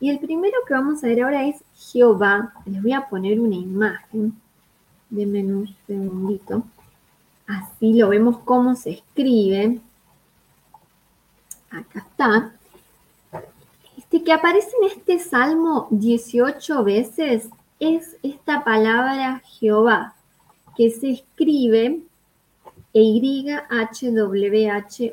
Y 0.00 0.10
el 0.10 0.18
primero 0.18 0.58
que 0.66 0.74
vamos 0.74 1.02
a 1.02 1.08
ver 1.08 1.22
ahora 1.22 1.46
es 1.46 1.62
Jehová. 1.74 2.52
Les 2.66 2.82
voy 2.82 2.92
a 2.92 3.08
poner 3.08 3.40
una 3.40 3.56
imagen. 3.56 4.40
Denme 5.10 5.44
un 5.44 5.74
segundito. 5.86 6.62
Así 7.46 7.94
lo 7.94 8.08
vemos 8.08 8.38
cómo 8.40 8.76
se 8.76 8.90
escribe. 8.90 9.80
Acá 11.70 12.00
está. 12.00 12.52
Este 13.96 14.22
que 14.22 14.32
aparece 14.32 14.70
en 14.80 14.88
este 14.88 15.18
salmo 15.18 15.88
18 15.90 16.84
veces 16.84 17.48
es 17.80 18.16
esta 18.22 18.64
palabra 18.64 19.40
Jehová, 19.44 20.14
que 20.76 20.90
se 20.90 21.10
escribe 21.10 22.02
YHWH 22.92 23.92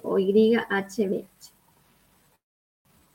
o 0.04 0.18
YHB. 0.18 1.26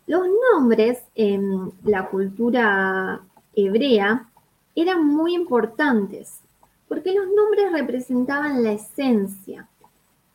Los 0.07 0.27
nombres 0.53 1.03
en 1.15 1.73
la 1.85 2.09
cultura 2.09 3.21
hebrea 3.55 4.29
eran 4.75 5.07
muy 5.07 5.35
importantes 5.35 6.41
porque 6.89 7.15
los 7.15 7.27
nombres 7.27 7.73
representaban 7.73 8.63
la 8.63 8.73
esencia. 8.73 9.69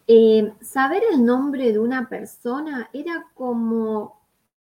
Eh, 0.08 0.54
saber 0.62 1.04
el 1.12 1.26
nombre 1.26 1.72
de 1.72 1.80
una 1.80 2.08
persona 2.08 2.90
era 2.94 3.26
como 3.34 4.22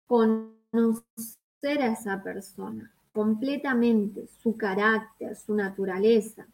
conocer 0.06 1.82
a 1.82 1.92
esa 1.92 2.22
persona 2.22 2.90
completamente, 3.18 4.28
su 4.40 4.56
carácter, 4.56 5.34
su 5.34 5.52
naturaleza. 5.52 6.46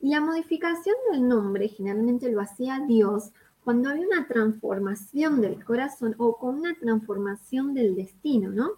Y 0.00 0.08
la 0.08 0.20
modificación 0.20 0.96
del 1.12 1.28
nombre 1.28 1.68
generalmente 1.68 2.28
lo 2.28 2.40
hacía 2.40 2.80
Dios 2.88 3.30
cuando 3.62 3.88
había 3.88 4.08
una 4.08 4.26
transformación 4.26 5.40
del 5.40 5.64
corazón 5.64 6.16
o 6.18 6.38
con 6.38 6.56
una 6.56 6.74
transformación 6.74 7.72
del 7.72 7.94
destino, 7.94 8.50
¿no? 8.50 8.70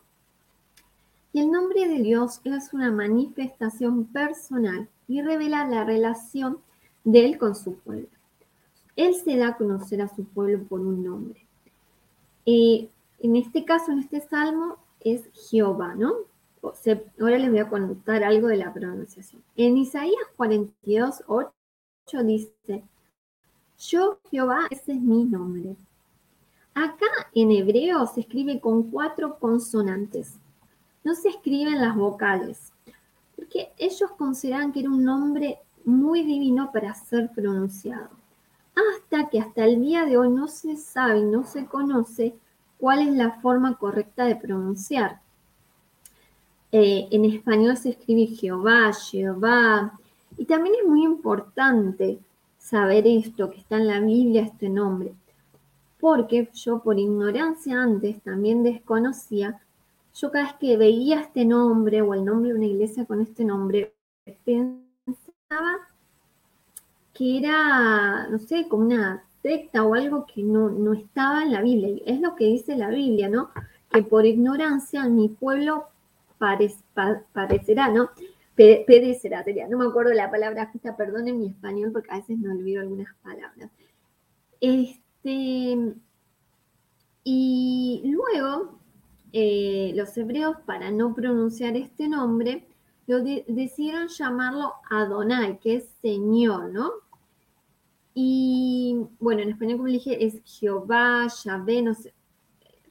Y 1.32 1.40
el 1.40 1.50
nombre 1.50 1.88
de 1.88 2.02
Dios 2.02 2.42
es 2.44 2.74
una 2.74 2.92
manifestación 2.92 4.04
personal 4.04 4.86
y 5.08 5.22
revela 5.22 5.66
la 5.66 5.82
relación 5.82 6.58
de 7.04 7.24
Él 7.24 7.38
con 7.38 7.56
su 7.56 7.76
pueblo. 7.76 8.08
Él 8.96 9.14
se 9.14 9.38
da 9.38 9.48
a 9.48 9.56
conocer 9.56 10.02
a 10.02 10.14
su 10.14 10.24
pueblo 10.24 10.62
por 10.64 10.80
un 10.80 11.02
nombre. 11.02 11.46
Eh, 12.44 12.90
en 13.20 13.36
este 13.36 13.64
caso, 13.64 13.92
en 13.92 14.00
este 14.00 14.20
salmo, 14.20 14.76
es 15.00 15.22
Jehová, 15.32 15.94
¿no? 15.94 16.33
Ahora 17.20 17.38
les 17.38 17.50
voy 17.50 17.58
a 17.58 17.68
contar 17.68 18.24
algo 18.24 18.48
de 18.48 18.56
la 18.56 18.72
pronunciación. 18.72 19.42
En 19.56 19.76
Isaías 19.76 20.26
42, 20.36 21.24
8 21.26 21.52
dice, 22.24 22.84
yo, 23.78 24.18
Jehová, 24.30 24.66
ese 24.70 24.92
es 24.92 25.00
mi 25.00 25.24
nombre. 25.24 25.76
Acá 26.74 27.06
en 27.34 27.50
hebreo 27.50 28.06
se 28.06 28.20
escribe 28.20 28.60
con 28.60 28.90
cuatro 28.90 29.38
consonantes. 29.38 30.38
No 31.04 31.14
se 31.14 31.28
escriben 31.28 31.80
las 31.80 31.94
vocales, 31.94 32.72
porque 33.36 33.72
ellos 33.78 34.10
consideran 34.12 34.72
que 34.72 34.80
era 34.80 34.90
un 34.90 35.04
nombre 35.04 35.58
muy 35.84 36.24
divino 36.24 36.72
para 36.72 36.94
ser 36.94 37.30
pronunciado. 37.34 38.10
Hasta 38.74 39.28
que 39.28 39.38
hasta 39.38 39.64
el 39.64 39.80
día 39.80 40.04
de 40.04 40.16
hoy 40.16 40.30
no 40.30 40.48
se 40.48 40.76
sabe, 40.76 41.22
no 41.22 41.44
se 41.44 41.66
conoce 41.66 42.34
cuál 42.78 43.00
es 43.00 43.14
la 43.14 43.40
forma 43.40 43.78
correcta 43.78 44.24
de 44.24 44.36
pronunciar. 44.36 45.20
Eh, 46.76 47.06
en 47.12 47.24
español 47.24 47.76
se 47.76 47.90
escribe 47.90 48.26
Jehová, 48.26 48.92
Jehová, 48.92 49.96
y 50.36 50.44
también 50.44 50.74
es 50.74 50.84
muy 50.84 51.04
importante 51.04 52.18
saber 52.58 53.06
esto, 53.06 53.48
que 53.48 53.60
está 53.60 53.76
en 53.76 53.86
la 53.86 54.00
Biblia 54.00 54.42
este 54.42 54.68
nombre. 54.68 55.14
Porque 56.00 56.50
yo 56.52 56.82
por 56.82 56.98
ignorancia 56.98 57.80
antes 57.80 58.20
también 58.22 58.64
desconocía, 58.64 59.60
yo 60.16 60.32
cada 60.32 60.46
vez 60.46 60.54
que 60.54 60.76
veía 60.76 61.20
este 61.20 61.44
nombre 61.44 62.02
o 62.02 62.12
el 62.12 62.24
nombre 62.24 62.50
de 62.50 62.56
una 62.56 62.66
iglesia 62.66 63.04
con 63.04 63.20
este 63.20 63.44
nombre, 63.44 63.94
pensaba 64.44 65.76
que 67.12 67.38
era, 67.38 68.26
no 68.26 68.40
sé, 68.40 68.66
como 68.66 68.86
una 68.86 69.22
secta 69.42 69.84
o 69.84 69.94
algo 69.94 70.26
que 70.26 70.42
no, 70.42 70.70
no 70.70 70.92
estaba 70.92 71.44
en 71.44 71.52
la 71.52 71.62
Biblia. 71.62 72.02
Es 72.04 72.20
lo 72.20 72.34
que 72.34 72.46
dice 72.46 72.74
la 72.74 72.88
Biblia, 72.88 73.28
¿no? 73.28 73.50
Que 73.92 74.02
por 74.02 74.26
ignorancia 74.26 75.08
mi 75.08 75.28
pueblo 75.28 75.93
parecerá, 76.38 77.88
¿no? 77.88 78.10
sería, 78.56 79.68
no 79.68 79.78
me 79.78 79.86
acuerdo 79.86 80.12
la 80.12 80.30
palabra 80.30 80.70
justa, 80.72 80.96
perdonen 80.96 81.40
mi 81.40 81.48
español 81.48 81.90
porque 81.92 82.10
a 82.12 82.16
veces 82.16 82.38
me 82.38 82.50
olvido 82.50 82.82
algunas 82.82 83.12
palabras. 83.22 83.70
Este, 84.60 85.94
y 87.24 88.02
luego, 88.04 88.78
eh, 89.32 89.92
los 89.96 90.16
hebreos, 90.16 90.56
para 90.66 90.90
no 90.90 91.14
pronunciar 91.14 91.76
este 91.76 92.08
nombre, 92.08 92.66
lo 93.06 93.20
decidieron 93.22 94.08
llamarlo 94.08 94.72
Adonai, 94.90 95.58
que 95.58 95.76
es 95.76 95.88
Señor, 96.00 96.72
¿no? 96.72 96.90
Y 98.14 98.96
bueno, 99.18 99.42
en 99.42 99.50
español, 99.50 99.78
como 99.78 99.88
dije, 99.88 100.24
es 100.24 100.40
Jehová, 100.44 101.26
Yahvé, 101.44 101.82
no 101.82 101.94
sé 101.94 102.14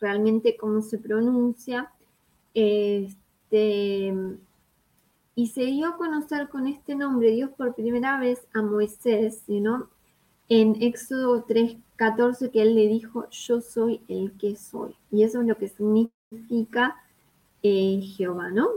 realmente 0.03 0.57
cómo 0.57 0.81
se 0.81 0.97
pronuncia. 0.99 1.89
Este, 2.53 3.22
y 5.35 5.47
se 5.47 5.61
dio 5.65 5.87
a 5.87 5.97
conocer 5.97 6.49
con 6.49 6.67
este 6.67 6.95
nombre 6.95 7.31
Dios 7.31 7.51
por 7.51 7.75
primera 7.75 8.19
vez 8.19 8.47
a 8.53 8.61
Moisés, 8.61 9.43
¿no? 9.47 9.89
En 10.49 10.81
Éxodo 10.81 11.45
3:14 11.45 12.51
que 12.51 12.61
él 12.61 12.75
le 12.75 12.87
dijo, 12.87 13.29
yo 13.29 13.61
soy 13.61 14.01
el 14.07 14.33
que 14.33 14.55
soy. 14.55 14.95
Y 15.11 15.23
eso 15.23 15.41
es 15.41 15.47
lo 15.47 15.57
que 15.57 15.69
significa 15.69 16.95
eh, 17.61 18.01
Jehová, 18.15 18.49
¿no? 18.49 18.67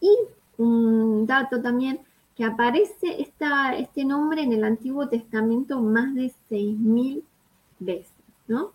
Y 0.00 0.10
un 0.58 1.26
dato 1.26 1.60
también, 1.60 2.00
que 2.34 2.44
aparece 2.44 3.20
esta, 3.20 3.74
este 3.76 4.04
nombre 4.04 4.42
en 4.42 4.52
el 4.52 4.64
Antiguo 4.64 5.08
Testamento 5.08 5.80
más 5.80 6.14
de 6.14 6.32
6.000 6.50 7.22
veces, 7.78 8.12
¿no? 8.46 8.72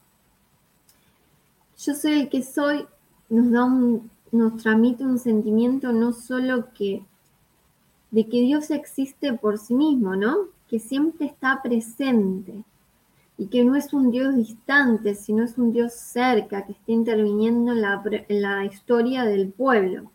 Yo 1.77 1.93
soy 1.93 2.13
el 2.13 2.29
que 2.29 2.43
soy, 2.43 2.87
nos 3.29 3.51
da 3.51 3.65
un, 3.65 4.09
nos 4.31 4.57
transmite 4.57 5.03
un 5.03 5.19
sentimiento 5.19 5.91
no 5.91 6.13
solo 6.13 6.67
que 6.73 7.05
de 8.11 8.27
que 8.27 8.41
Dios 8.41 8.71
existe 8.71 9.33
por 9.33 9.57
sí 9.57 9.73
mismo, 9.73 10.15
¿no? 10.15 10.49
Que 10.67 10.79
siempre 10.79 11.25
está 11.27 11.61
presente 11.61 12.63
y 13.37 13.47
que 13.47 13.63
no 13.63 13.75
es 13.75 13.93
un 13.93 14.11
Dios 14.11 14.35
distante, 14.35 15.15
sino 15.15 15.43
es 15.43 15.57
un 15.57 15.71
Dios 15.71 15.93
cerca, 15.93 16.65
que 16.65 16.73
está 16.73 16.91
interviniendo 16.91 17.71
en 17.71 17.81
la, 18.41 18.65
historia 18.65 19.23
del 19.23 19.49
pueblo. 19.51 20.11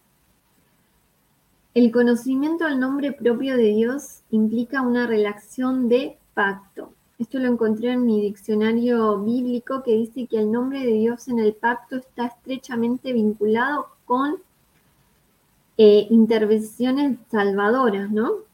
El 1.75 1.91
conocimiento 1.91 2.67
del 2.67 2.79
nombre 2.79 3.13
propio 3.13 3.57
de 3.57 3.75
Dios 3.75 4.21
implica 4.31 4.83
una 4.83 5.07
relación 5.07 5.89
de 5.89 6.19
pacto. 6.35 6.93
Esto 7.19 7.39
lo 7.39 7.49
encontré 7.49 7.93
en 7.93 8.05
mi 8.05 8.21
diccionario 8.21 9.19
bíblico 9.21 9.83
que 9.83 9.97
dice 9.97 10.27
que 10.27 10.39
el 10.39 10.53
nombre 10.53 10.81
de 10.81 10.93
Dios 10.93 11.29
en 11.29 11.39
el 11.39 11.55
pacto 11.55 11.97
está 11.97 12.27
estrechamente 12.27 13.13
vinculado 13.13 13.96
con 14.07 14.37
eh, 15.77 16.07
intervenciones 16.09 17.19
salvadoras, 17.31 18.11
¿no? 18.11 18.47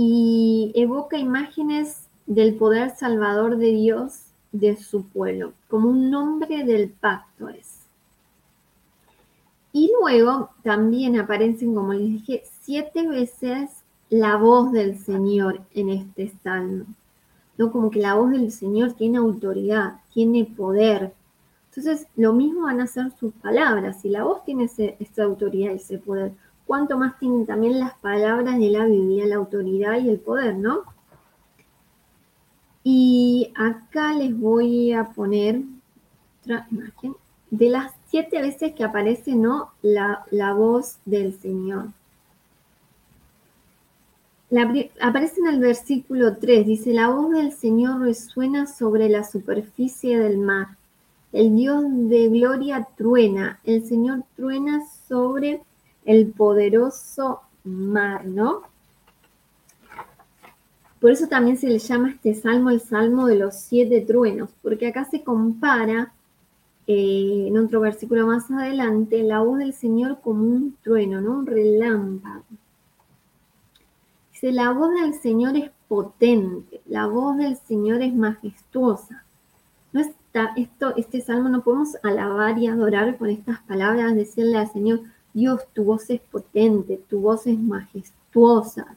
y 0.00 0.70
evoca 0.76 1.18
imágenes 1.18 2.06
del 2.24 2.54
poder 2.54 2.90
salvador 2.90 3.56
de 3.56 3.72
Dios 3.72 4.26
de 4.52 4.76
su 4.76 5.02
pueblo, 5.08 5.54
como 5.68 5.88
un 5.88 6.08
nombre 6.08 6.62
del 6.62 6.90
pacto 6.90 7.48
es. 7.48 7.80
Y 9.72 9.90
luego 10.00 10.50
también 10.62 11.18
aparecen, 11.18 11.74
como 11.74 11.94
les 11.94 12.10
dije, 12.10 12.44
siete 12.60 13.08
veces 13.08 13.70
la 14.08 14.36
voz 14.36 14.70
del 14.70 14.96
Señor 15.00 15.62
en 15.74 15.88
este 15.88 16.32
salmo. 16.44 16.84
¿no? 17.56 17.72
Como 17.72 17.90
que 17.90 17.98
la 17.98 18.14
voz 18.14 18.30
del 18.30 18.52
Señor 18.52 18.92
tiene 18.92 19.18
autoridad, 19.18 19.94
tiene 20.14 20.44
poder. 20.44 21.12
Entonces, 21.68 22.06
lo 22.16 22.32
mismo 22.32 22.62
van 22.62 22.80
a 22.80 22.86
ser 22.86 23.10
sus 23.18 23.32
palabras. 23.34 24.00
Si 24.00 24.08
la 24.08 24.24
voz 24.24 24.44
tiene 24.44 24.64
esa 24.64 25.22
autoridad, 25.22 25.72
ese 25.72 25.98
poder, 25.98 26.32
cuánto 26.66 26.98
más 26.98 27.18
tienen 27.18 27.46
también 27.46 27.78
las 27.78 27.94
palabras 27.98 28.58
de 28.58 28.70
la 28.70 28.84
Biblia, 28.84 29.26
la 29.26 29.36
autoridad 29.36 29.98
y 30.00 30.08
el 30.08 30.18
poder, 30.18 30.56
¿no? 30.56 30.82
Y 32.82 33.52
acá 33.54 34.14
les 34.14 34.38
voy 34.38 34.92
a 34.92 35.04
poner 35.04 35.62
otra 36.40 36.66
imagen 36.70 37.14
de 37.50 37.68
las 37.68 37.92
siete 38.06 38.40
veces 38.40 38.74
que 38.74 38.84
aparece, 38.84 39.34
¿no? 39.34 39.72
La 39.82 40.52
voz 40.54 40.98
del 41.04 41.38
Señor 41.38 41.88
aparece 45.00 45.40
en 45.40 45.46
el 45.48 45.60
versículo 45.60 46.36
3, 46.36 46.66
dice, 46.66 46.92
la 46.92 47.08
voz 47.08 47.32
del 47.32 47.52
Señor 47.52 48.00
resuena 48.00 48.66
sobre 48.66 49.08
la 49.08 49.24
superficie 49.24 50.18
del 50.18 50.38
mar. 50.38 50.77
El 51.32 51.54
Dios 51.56 51.84
de 52.08 52.28
gloria 52.28 52.88
truena, 52.96 53.60
el 53.64 53.84
Señor 53.84 54.24
truena 54.36 54.82
sobre 55.08 55.62
el 56.04 56.28
poderoso 56.28 57.40
mar, 57.64 58.24
¿no? 58.24 58.62
Por 61.00 61.12
eso 61.12 61.28
también 61.28 61.56
se 61.56 61.68
le 61.68 61.78
llama 61.78 62.10
este 62.10 62.34
salmo 62.34 62.70
el 62.70 62.80
salmo 62.80 63.26
de 63.26 63.36
los 63.36 63.54
siete 63.54 64.00
truenos, 64.00 64.50
porque 64.62 64.88
acá 64.88 65.04
se 65.04 65.22
compara 65.22 66.12
eh, 66.86 67.44
en 67.48 67.58
otro 67.58 67.80
versículo 67.80 68.26
más 68.26 68.50
adelante 68.50 69.22
la 69.22 69.40
voz 69.40 69.58
del 69.58 69.74
Señor 69.74 70.20
como 70.22 70.44
un 70.44 70.76
trueno, 70.82 71.20
¿no? 71.20 71.38
Un 71.40 71.46
relámpago. 71.46 72.44
Dice, 74.32 74.52
la 74.52 74.72
voz 74.72 74.90
del 75.00 75.14
Señor 75.14 75.56
es 75.56 75.70
potente, 75.86 76.80
la 76.86 77.06
voz 77.06 77.36
del 77.36 77.56
Señor 77.56 78.02
es 78.02 78.14
majestuosa. 78.14 79.24
No 80.34 80.40
está, 80.40 80.52
esto, 80.60 80.96
este 80.96 81.20
salmo 81.20 81.48
no 81.48 81.62
podemos 81.62 81.96
alabar 82.02 82.58
y 82.58 82.66
adorar 82.66 83.16
con 83.16 83.30
estas 83.30 83.60
palabras, 83.60 84.14
decirle 84.14 84.58
al 84.58 84.70
Señor, 84.70 85.00
Dios, 85.32 85.62
tu 85.72 85.84
voz 85.84 86.10
es 86.10 86.20
potente, 86.20 87.00
tu 87.08 87.20
voz 87.20 87.46
es 87.46 87.58
majestuosa. 87.58 88.96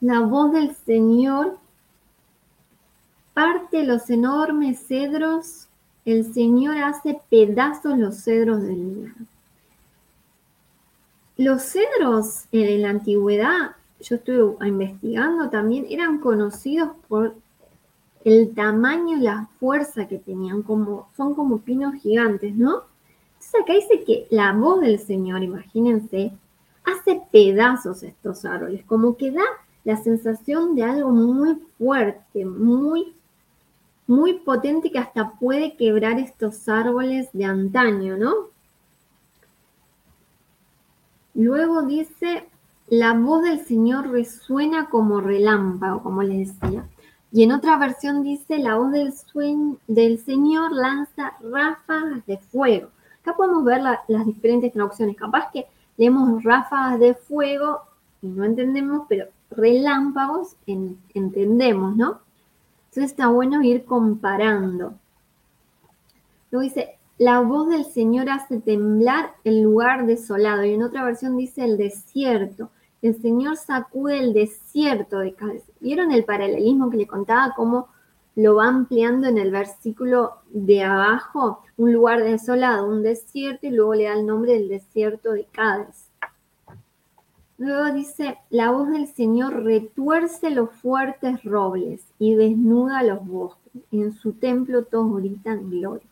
La 0.00 0.20
voz 0.20 0.52
del 0.52 0.74
Señor 0.74 1.58
parte 3.34 3.84
los 3.84 4.10
enormes 4.10 4.86
cedros, 4.86 5.68
el 6.04 6.32
Señor 6.32 6.78
hace 6.78 7.20
pedazos 7.30 7.98
los 7.98 8.16
cedros 8.16 8.62
del 8.62 8.94
lugar. 8.94 9.14
Los 11.36 11.62
cedros 11.62 12.46
en 12.50 12.82
la 12.82 12.90
antigüedad, 12.90 13.76
yo 14.00 14.16
estuve 14.16 14.66
investigando 14.66 15.50
también, 15.50 15.86
eran 15.88 16.18
conocidos 16.18 16.90
por 17.08 17.36
el 18.24 18.54
tamaño 18.54 19.16
y 19.16 19.20
la 19.20 19.48
fuerza 19.60 20.08
que 20.08 20.18
tenían, 20.18 20.62
como, 20.62 21.08
son 21.16 21.34
como 21.34 21.58
pinos 21.58 21.94
gigantes, 21.94 22.54
¿no? 22.54 22.82
Entonces 23.34 23.60
acá 23.62 23.72
dice 23.74 24.04
que 24.04 24.26
la 24.30 24.52
voz 24.52 24.80
del 24.80 24.98
Señor, 24.98 25.42
imagínense, 25.42 26.32
hace 26.84 27.22
pedazos 27.30 28.02
estos 28.02 28.44
árboles, 28.44 28.84
como 28.84 29.16
que 29.16 29.30
da 29.30 29.44
la 29.84 29.96
sensación 29.96 30.74
de 30.74 30.82
algo 30.82 31.10
muy 31.10 31.58
fuerte, 31.78 32.44
muy, 32.44 33.14
muy 34.06 34.34
potente 34.34 34.90
que 34.90 34.98
hasta 34.98 35.32
puede 35.32 35.76
quebrar 35.76 36.18
estos 36.18 36.68
árboles 36.68 37.28
de 37.32 37.44
antaño, 37.44 38.16
¿no? 38.16 38.34
Luego 41.34 41.82
dice, 41.82 42.48
la 42.88 43.14
voz 43.14 43.42
del 43.42 43.64
Señor 43.64 44.10
resuena 44.10 44.88
como 44.90 45.20
relámpago, 45.20 46.02
como 46.02 46.22
les 46.22 46.60
decía. 46.60 46.84
Y 47.30 47.42
en 47.42 47.52
otra 47.52 47.76
versión 47.76 48.22
dice, 48.22 48.58
la 48.58 48.76
voz 48.76 48.90
del, 48.92 50.18
Señor 50.18 50.72
lanza 50.72 51.34
ráfagas 51.42 52.24
de 52.26 52.38
fuego. 52.38 52.88
Acá 53.20 53.36
podemos 53.36 53.64
ver 53.64 53.82
las 53.82 54.26
diferentes 54.26 54.72
traducciones. 54.72 55.16
Capaz 55.16 55.50
que 55.52 55.66
leemos 55.96 56.42
ráfagas 56.42 56.98
de 56.98 57.14
fuego 57.14 57.80
y 58.22 58.28
no 58.28 58.44
entendemos, 58.44 59.06
pero 59.08 59.26
relámpagos 59.50 60.56
entendemos, 60.66 61.96
¿no? 61.96 62.20
Entonces 62.88 63.12
está 63.12 63.28
bueno 63.28 63.62
ir 63.62 63.84
comparando. 63.84 64.94
Luego 66.50 66.62
dice, 66.62 66.98
la 67.18 67.40
voz 67.40 67.68
del 67.68 67.84
Señor 67.84 68.30
hace 68.30 68.60
temblar 68.60 69.34
el 69.44 69.62
lugar 69.62 70.06
desolado. 70.06 70.64
Y 70.64 70.72
en 70.72 70.82
otra 70.82 71.04
versión 71.04 71.36
dice 71.36 71.64
el 71.64 71.76
desierto. 71.76 72.70
El 73.00 73.20
Señor 73.20 73.56
sacude 73.56 74.18
el 74.18 74.32
desierto 74.32 75.20
de 75.20 75.34
cabeza. 75.34 75.70
¿Vieron 75.80 76.10
el 76.10 76.24
paralelismo 76.24 76.90
que 76.90 76.96
le 76.96 77.06
contaba? 77.06 77.54
Cómo 77.54 77.88
lo 78.34 78.56
va 78.56 78.68
ampliando 78.68 79.28
en 79.28 79.38
el 79.38 79.50
versículo 79.50 80.38
de 80.50 80.82
abajo. 80.82 81.62
Un 81.76 81.92
lugar 81.92 82.22
desolado, 82.22 82.88
un 82.88 83.02
desierto, 83.02 83.66
y 83.66 83.70
luego 83.70 83.94
le 83.94 84.04
da 84.04 84.14
el 84.14 84.26
nombre 84.26 84.54
del 84.54 84.68
desierto 84.68 85.32
de 85.32 85.44
Cádiz. 85.44 86.08
Luego 87.56 87.92
dice, 87.92 88.38
la 88.50 88.70
voz 88.70 88.88
del 88.90 89.08
Señor 89.08 89.64
retuerce 89.64 90.50
los 90.50 90.70
fuertes 90.70 91.42
robles 91.42 92.04
y 92.18 92.36
desnuda 92.36 93.02
los 93.02 93.26
bosques. 93.26 93.82
En 93.90 94.12
su 94.12 94.32
templo 94.32 94.84
todos 94.84 95.16
gritan 95.16 95.68
gloria. 95.68 96.06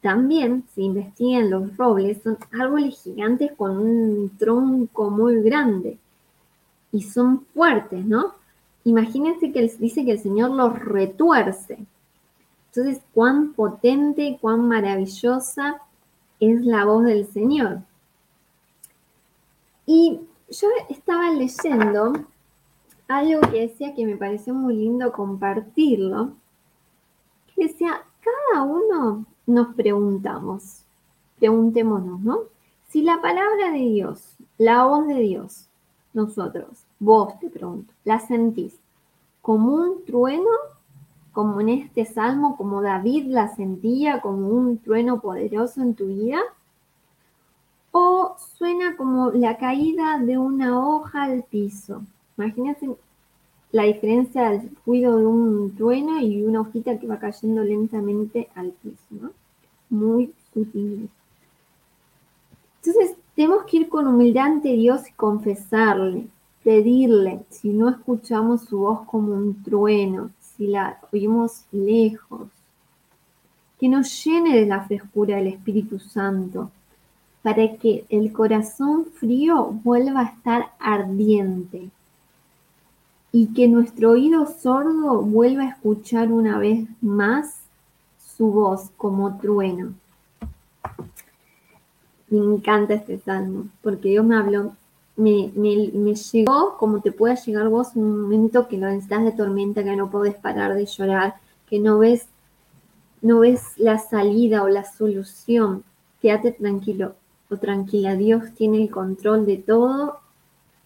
También 0.00 0.64
se 0.74 0.82
investigan 0.82 1.50
los 1.50 1.76
robles, 1.76 2.22
son 2.22 2.38
árboles 2.58 3.02
gigantes 3.02 3.52
con 3.56 3.76
un 3.78 4.30
tronco 4.38 5.10
muy 5.10 5.42
grande 5.42 5.98
y 6.92 7.02
son 7.02 7.44
fuertes, 7.54 8.04
¿no? 8.04 8.34
Imagínense 8.84 9.52
que 9.52 9.62
dice 9.78 10.04
que 10.04 10.12
el 10.12 10.20
Señor 10.20 10.50
los 10.50 10.78
retuerce. 10.78 11.78
Entonces, 12.68 13.02
cuán 13.12 13.52
potente, 13.52 14.38
cuán 14.40 14.68
maravillosa 14.68 15.80
es 16.38 16.64
la 16.64 16.84
voz 16.84 17.04
del 17.04 17.26
Señor. 17.26 17.80
Y 19.86 20.20
yo 20.48 20.68
estaba 20.88 21.30
leyendo 21.30 22.12
algo 23.08 23.40
que 23.50 23.62
decía 23.62 23.94
que 23.94 24.04
me 24.04 24.16
pareció 24.16 24.52
muy 24.52 24.76
lindo 24.76 25.12
compartirlo, 25.12 26.32
que 27.54 27.68
decía, 27.68 28.02
cada 28.20 28.62
uno 28.64 29.24
nos 29.46 29.74
preguntamos, 29.74 30.82
preguntémonos, 31.38 32.20
¿no? 32.20 32.38
Si 32.88 33.02
la 33.02 33.20
palabra 33.20 33.70
de 33.72 33.78
Dios, 33.78 34.36
la 34.58 34.84
voz 34.84 35.06
de 35.06 35.20
Dios, 35.20 35.68
nosotros, 36.12 36.84
vos 36.98 37.38
te 37.38 37.48
pregunto, 37.50 37.92
la 38.04 38.18
sentís 38.20 38.78
como 39.42 39.74
un 39.74 40.04
trueno, 40.04 40.50
como 41.32 41.60
en 41.60 41.68
este 41.68 42.04
salmo, 42.04 42.56
como 42.56 42.82
David 42.82 43.26
la 43.26 43.54
sentía, 43.54 44.20
como 44.20 44.48
un 44.48 44.78
trueno 44.78 45.20
poderoso 45.20 45.82
en 45.82 45.94
tu 45.94 46.06
vida, 46.06 46.40
o 47.92 48.34
suena 48.56 48.96
como 48.96 49.30
la 49.30 49.56
caída 49.56 50.18
de 50.18 50.38
una 50.38 50.78
hoja 50.78 51.24
al 51.24 51.44
piso. 51.44 52.02
Imagínate 52.36 52.90
la 53.72 53.84
diferencia 53.84 54.50
del 54.50 54.70
ruido 54.86 55.18
de 55.18 55.26
un 55.26 55.74
trueno 55.76 56.20
y 56.20 56.42
una 56.42 56.60
hojita 56.60 56.98
que 56.98 57.06
va 57.06 57.18
cayendo 57.18 57.62
lentamente 57.62 58.48
al 58.54 58.70
piso, 58.70 58.96
¿no? 59.10 59.30
Muy 59.90 60.32
sutil. 60.52 61.08
Entonces, 62.82 63.16
tenemos 63.34 63.64
que 63.64 63.78
ir 63.78 63.88
con 63.88 64.06
humildad 64.06 64.46
ante 64.46 64.70
Dios 64.70 65.08
y 65.08 65.12
confesarle, 65.12 66.26
pedirle, 66.62 67.44
si 67.50 67.70
no 67.70 67.88
escuchamos 67.88 68.62
su 68.62 68.78
voz 68.78 69.02
como 69.06 69.32
un 69.34 69.62
trueno, 69.62 70.30
si 70.40 70.68
la 70.68 70.98
oímos 71.12 71.64
lejos, 71.70 72.48
que 73.78 73.88
nos 73.88 74.24
llene 74.24 74.56
de 74.56 74.66
la 74.66 74.84
frescura 74.84 75.36
del 75.36 75.48
Espíritu 75.48 75.98
Santo, 75.98 76.70
para 77.42 77.76
que 77.76 78.06
el 78.08 78.32
corazón 78.32 79.04
frío 79.04 79.66
vuelva 79.84 80.20
a 80.20 80.24
estar 80.24 80.72
ardiente 80.78 81.90
y 83.38 83.48
que 83.48 83.68
nuestro 83.68 84.12
oído 84.12 84.46
sordo 84.46 85.20
vuelva 85.20 85.64
a 85.64 85.68
escuchar 85.68 86.32
una 86.32 86.58
vez 86.58 86.88
más 87.02 87.60
su 88.18 88.50
voz 88.50 88.90
como 88.96 89.36
trueno. 89.36 89.92
Me 92.30 92.38
encanta 92.38 92.94
este 92.94 93.18
salmo, 93.18 93.66
porque 93.82 94.08
Dios 94.08 94.24
me 94.24 94.36
habló, 94.36 94.74
me, 95.16 95.50
llegó 95.52 96.78
como 96.78 97.02
te 97.02 97.12
pueda 97.12 97.34
llegar 97.34 97.68
vos 97.68 97.88
un 97.94 98.22
momento 98.22 98.68
que 98.68 98.78
lo 98.78 98.86
necesitas 98.86 99.24
de 99.24 99.32
tormenta, 99.32 99.84
que 99.84 99.96
no 99.96 100.10
podés 100.10 100.36
parar 100.36 100.74
de 100.74 100.86
llorar, 100.86 101.34
que 101.68 101.78
no 101.78 101.98
ves, 101.98 102.28
no 103.20 103.40
ves 103.40 103.76
la 103.76 103.98
salida 103.98 104.62
o 104.62 104.68
la 104.70 104.84
solución. 104.84 105.84
Quédate 106.22 106.52
tranquilo 106.52 107.14
o 107.50 107.58
tranquila, 107.58 108.14
Dios 108.14 108.54
tiene 108.54 108.82
el 108.82 108.90
control 108.90 109.44
de 109.44 109.58
todo 109.58 110.20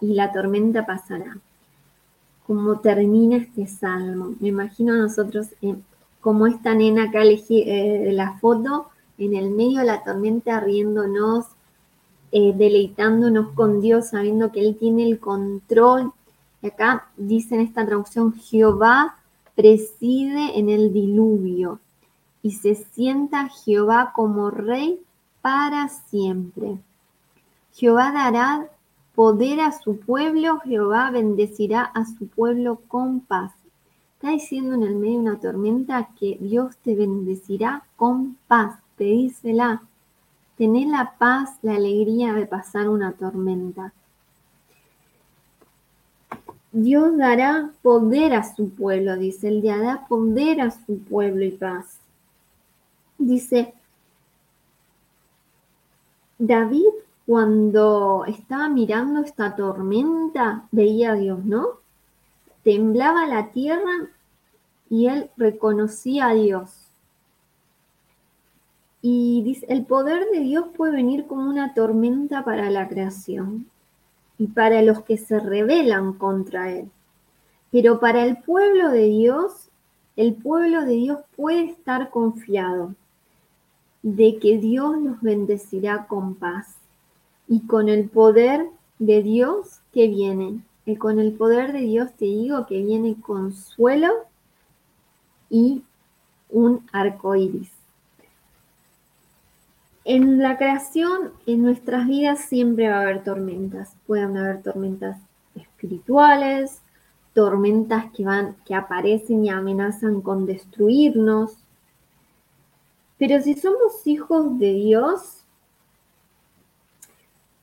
y 0.00 0.14
la 0.14 0.32
tormenta 0.32 0.84
pasará. 0.84 1.38
Como 2.50 2.80
termina 2.80 3.36
este 3.36 3.68
salmo. 3.68 4.34
Me 4.40 4.48
imagino 4.48 4.94
a 4.94 4.96
nosotros 4.96 5.46
eh, 5.62 5.76
como 6.20 6.48
esta 6.48 6.74
nena 6.74 7.04
acá 7.04 7.22
elegí 7.22 7.62
eh, 7.64 8.10
la 8.12 8.38
foto, 8.40 8.88
en 9.18 9.36
el 9.36 9.50
medio 9.50 9.78
de 9.78 9.84
la 9.84 10.02
tormenta 10.02 10.58
riéndonos, 10.58 11.46
eh, 12.32 12.52
deleitándonos 12.52 13.52
con 13.52 13.80
Dios, 13.80 14.08
sabiendo 14.08 14.50
que 14.50 14.66
Él 14.66 14.76
tiene 14.76 15.04
el 15.04 15.20
control. 15.20 16.12
Y 16.60 16.66
acá 16.66 17.06
dice 17.16 17.54
en 17.54 17.60
esta 17.60 17.86
traducción, 17.86 18.32
Jehová 18.32 19.14
preside 19.54 20.58
en 20.58 20.70
el 20.70 20.92
diluvio 20.92 21.78
y 22.42 22.54
se 22.54 22.74
sienta 22.74 23.48
Jehová 23.48 24.10
como 24.12 24.50
rey 24.50 25.00
para 25.40 25.88
siempre. 25.88 26.78
Jehová 27.74 28.10
dará 28.10 28.68
poder 29.14 29.60
a 29.60 29.72
su 29.72 29.98
pueblo, 29.98 30.60
Jehová 30.60 31.10
bendecirá 31.10 31.82
a 31.82 32.04
su 32.04 32.26
pueblo 32.28 32.80
con 32.88 33.20
paz. 33.20 33.52
Está 34.14 34.30
diciendo 34.30 34.74
en 34.74 34.82
el 34.82 34.96
medio 34.96 35.14
de 35.14 35.30
una 35.30 35.40
tormenta 35.40 36.10
que 36.18 36.36
Dios 36.40 36.76
te 36.78 36.94
bendecirá 36.94 37.84
con 37.96 38.36
paz. 38.46 38.78
Pedísela. 38.96 39.82
Tener 40.58 40.88
la 40.88 41.14
paz, 41.16 41.56
la 41.62 41.76
alegría 41.76 42.34
de 42.34 42.46
pasar 42.46 42.88
una 42.90 43.12
tormenta. 43.12 43.94
Dios 46.72 47.16
dará 47.16 47.70
poder 47.82 48.34
a 48.34 48.44
su 48.54 48.70
pueblo, 48.70 49.16
dice, 49.16 49.48
Él 49.48 49.62
dará 49.62 50.06
poder 50.06 50.60
a 50.60 50.70
su 50.70 50.98
pueblo 50.98 51.44
y 51.44 51.50
paz. 51.52 51.98
Dice, 53.18 53.72
David 56.38 56.86
cuando 57.30 58.24
estaba 58.26 58.68
mirando 58.68 59.20
esta 59.20 59.54
tormenta 59.54 60.66
veía 60.72 61.12
a 61.12 61.14
Dios, 61.14 61.44
¿no? 61.44 61.78
Temblaba 62.64 63.24
la 63.28 63.52
tierra 63.52 64.08
y 64.88 65.06
él 65.06 65.30
reconocía 65.36 66.26
a 66.26 66.34
Dios. 66.34 66.88
Y 69.00 69.42
dice, 69.44 69.64
el 69.68 69.86
poder 69.86 70.26
de 70.32 70.40
Dios 70.40 70.70
puede 70.76 70.96
venir 70.96 71.28
como 71.28 71.48
una 71.48 71.72
tormenta 71.72 72.44
para 72.44 72.68
la 72.68 72.88
creación 72.88 73.70
y 74.36 74.48
para 74.48 74.82
los 74.82 75.02
que 75.02 75.16
se 75.16 75.38
rebelan 75.38 76.14
contra 76.14 76.72
Él. 76.72 76.90
Pero 77.70 78.00
para 78.00 78.24
el 78.24 78.38
pueblo 78.38 78.90
de 78.90 79.04
Dios, 79.04 79.68
el 80.16 80.34
pueblo 80.34 80.80
de 80.80 80.94
Dios 80.94 81.20
puede 81.36 81.66
estar 81.66 82.10
confiado 82.10 82.96
de 84.02 84.40
que 84.40 84.58
Dios 84.58 84.98
los 84.98 85.20
bendecirá 85.20 86.08
con 86.08 86.34
paz 86.34 86.79
y 87.50 87.66
con 87.66 87.88
el 87.88 88.08
poder 88.08 88.64
de 89.00 89.22
Dios 89.22 89.80
que 89.92 90.06
viene. 90.06 90.60
Y 90.86 90.96
con 90.96 91.18
el 91.18 91.32
poder 91.32 91.72
de 91.72 91.80
Dios 91.80 92.12
te 92.16 92.24
digo 92.24 92.64
que 92.66 92.80
viene 92.80 93.16
consuelo 93.20 94.08
y 95.50 95.82
un 96.48 96.86
arco 96.92 97.34
iris. 97.34 97.70
En 100.04 100.38
la 100.38 100.56
creación, 100.56 101.32
en 101.44 101.62
nuestras 101.62 102.06
vidas 102.06 102.40
siempre 102.40 102.88
va 102.88 102.98
a 102.98 103.00
haber 103.02 103.24
tormentas. 103.24 103.94
Pueden 104.06 104.36
haber 104.36 104.62
tormentas 104.62 105.18
espirituales, 105.56 106.80
tormentas 107.34 108.12
que 108.12 108.24
van, 108.24 108.56
que 108.64 108.76
aparecen 108.76 109.44
y 109.44 109.50
amenazan 109.50 110.20
con 110.20 110.46
destruirnos. 110.46 111.58
Pero 113.18 113.42
si 113.42 113.54
somos 113.54 114.06
hijos 114.06 114.56
de 114.60 114.72
Dios, 114.72 115.39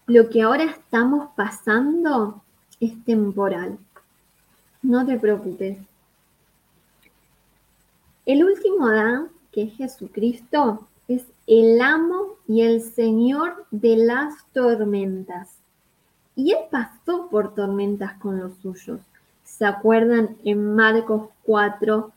lo 0.07 0.29
que 0.29 0.41
ahora 0.41 0.63
estamos 0.63 1.29
pasando 1.35 2.41
es 2.79 3.03
temporal. 3.03 3.77
No 4.81 5.05
te 5.05 5.19
preocupes. 5.19 5.77
El 8.25 8.45
último 8.45 8.87
Adán, 8.87 9.27
que 9.51 9.63
es 9.63 9.73
Jesucristo, 9.73 10.87
es 11.09 11.25
el 11.45 11.81
amo 11.81 12.35
y 12.47 12.61
el 12.61 12.81
señor 12.81 13.65
de 13.71 13.97
las 13.97 14.33
tormentas. 14.53 15.57
Y 16.37 16.51
él 16.51 16.59
pasó 16.71 17.27
por 17.29 17.53
tormentas 17.53 18.13
con 18.19 18.39
los 18.39 18.55
suyos. 18.61 19.01
¿Se 19.43 19.65
acuerdan 19.65 20.37
en 20.45 20.73
Marcos 20.75 21.29
4 21.43 22.11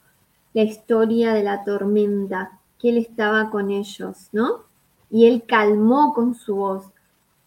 la 0.55 0.63
historia 0.63 1.33
de 1.33 1.43
la 1.43 1.65
tormenta? 1.65 2.59
Que 2.79 2.91
él 2.91 2.99
estaba 2.99 3.51
con 3.51 3.71
ellos, 3.73 4.29
¿no? 4.31 4.65
Y 5.11 5.27
él 5.27 5.43
calmó 5.47 6.15
con 6.15 6.37
su 6.37 6.55
voz 6.55 6.85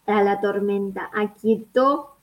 a 0.06 0.24
la 0.24 0.42
tormenta, 0.42 1.10
aquietó 1.14 2.16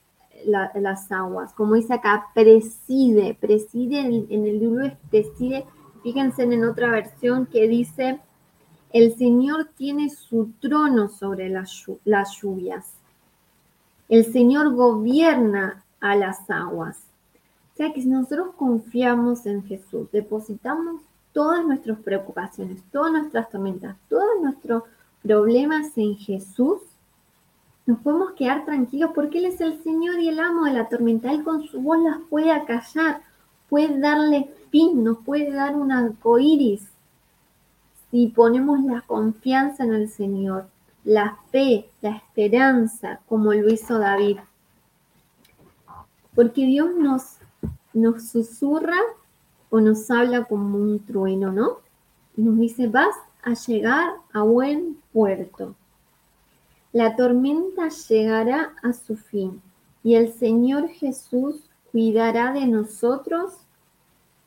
las 0.45 1.13
aguas. 1.13 1.53
Como 1.53 1.75
dice 1.75 1.95
acá, 1.95 2.29
preside, 2.35 3.37
preside 3.39 4.01
en, 4.01 4.47
el 4.47 4.59
libro, 4.59 4.91
preside. 5.11 5.67
Fíjense 6.03 6.45
en 6.45 6.65
otra 6.65 6.91
versión 6.91 7.47
que 7.47 7.69
dice 7.69 8.21
el 8.93 9.15
Señor 9.17 9.71
tiene 9.77 10.11
su 10.11 10.51
trono 10.61 11.09
sobre 11.09 11.49
las, 11.49 11.87
lluvias. 12.41 12.95
El 14.09 14.25
Señor 14.33 14.75
gobierna 14.75 15.85
a 16.01 16.17
las 16.17 16.51
aguas. 16.51 16.99
O 17.73 17.77
sea 17.77 17.93
que 17.93 18.03
si 18.03 18.09
nosotros 18.09 18.55
confiamos 18.57 19.47
en 19.47 19.63
Jesús, 19.63 20.11
depositamos 20.11 21.03
todas 21.33 21.65
nuestras 21.65 21.99
preocupaciones, 22.01 22.83
todas 22.91 23.13
nuestras 23.13 23.49
tormentas, 23.49 23.97
todos 24.09 24.43
nuestros 24.43 24.83
problemas 25.23 25.97
en 25.97 26.17
Jesús, 26.17 26.81
nos 27.91 27.99
podemos 28.03 28.33
quedar 28.33 28.65
tranquilos 28.65 29.11
porque 29.13 29.39
Él 29.39 29.47
es 29.47 29.61
el 29.61 29.83
Señor 29.83 30.21
y 30.21 30.29
el 30.29 30.39
amo 30.39 30.65
de 30.65 30.75
la 30.75 30.89
tormenta. 30.89 31.33
Él 31.33 31.43
con 31.43 31.65
su 31.65 31.81
voz 31.81 31.99
las 32.01 32.19
puede 32.31 32.53
acallar, 32.53 33.23
puede 33.69 33.99
darle 33.99 34.49
fin, 34.71 35.03
nos 35.03 35.19
puede 35.19 35.51
dar 35.51 35.75
un 35.75 35.91
arco 35.91 36.39
iris 36.39 36.87
si 38.11 38.29
ponemos 38.29 38.81
la 38.85 39.01
confianza 39.03 39.83
en 39.83 39.95
el 39.95 40.09
Señor, 40.09 40.69
la 41.03 41.39
fe, 41.51 41.91
la 42.01 42.11
esperanza, 42.11 43.21
como 43.29 43.53
lo 43.53 43.69
hizo 43.69 43.99
David. 43.99 44.39
Porque 46.35 46.67
Dios 46.67 46.95
nos, 46.97 47.39
nos 47.93 48.29
susurra 48.29 48.99
o 49.69 49.81
nos 49.81 50.09
habla 50.13 50.45
como 50.45 50.79
un 50.79 51.05
trueno, 51.05 51.51
¿no? 51.51 51.79
Nos 52.37 52.57
dice, 52.57 52.87
vas 52.87 53.17
a 53.43 53.55
llegar 53.55 54.13
a 54.33 54.43
buen 54.43 54.97
puerto. 55.13 55.75
La 56.93 57.15
tormenta 57.15 57.89
llegará 57.89 58.75
a 58.83 58.93
su 58.93 59.17
fin 59.17 59.63
y 60.03 60.15
el 60.15 60.33
Señor 60.33 60.89
Jesús 60.89 61.57
cuidará 61.93 62.53
de 62.53 62.67
nosotros 62.67 63.53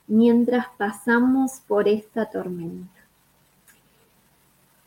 mientras 0.07 0.67
pasamos 0.77 1.61
por 1.67 1.87
esta 1.87 2.25
tormenta. 2.29 2.89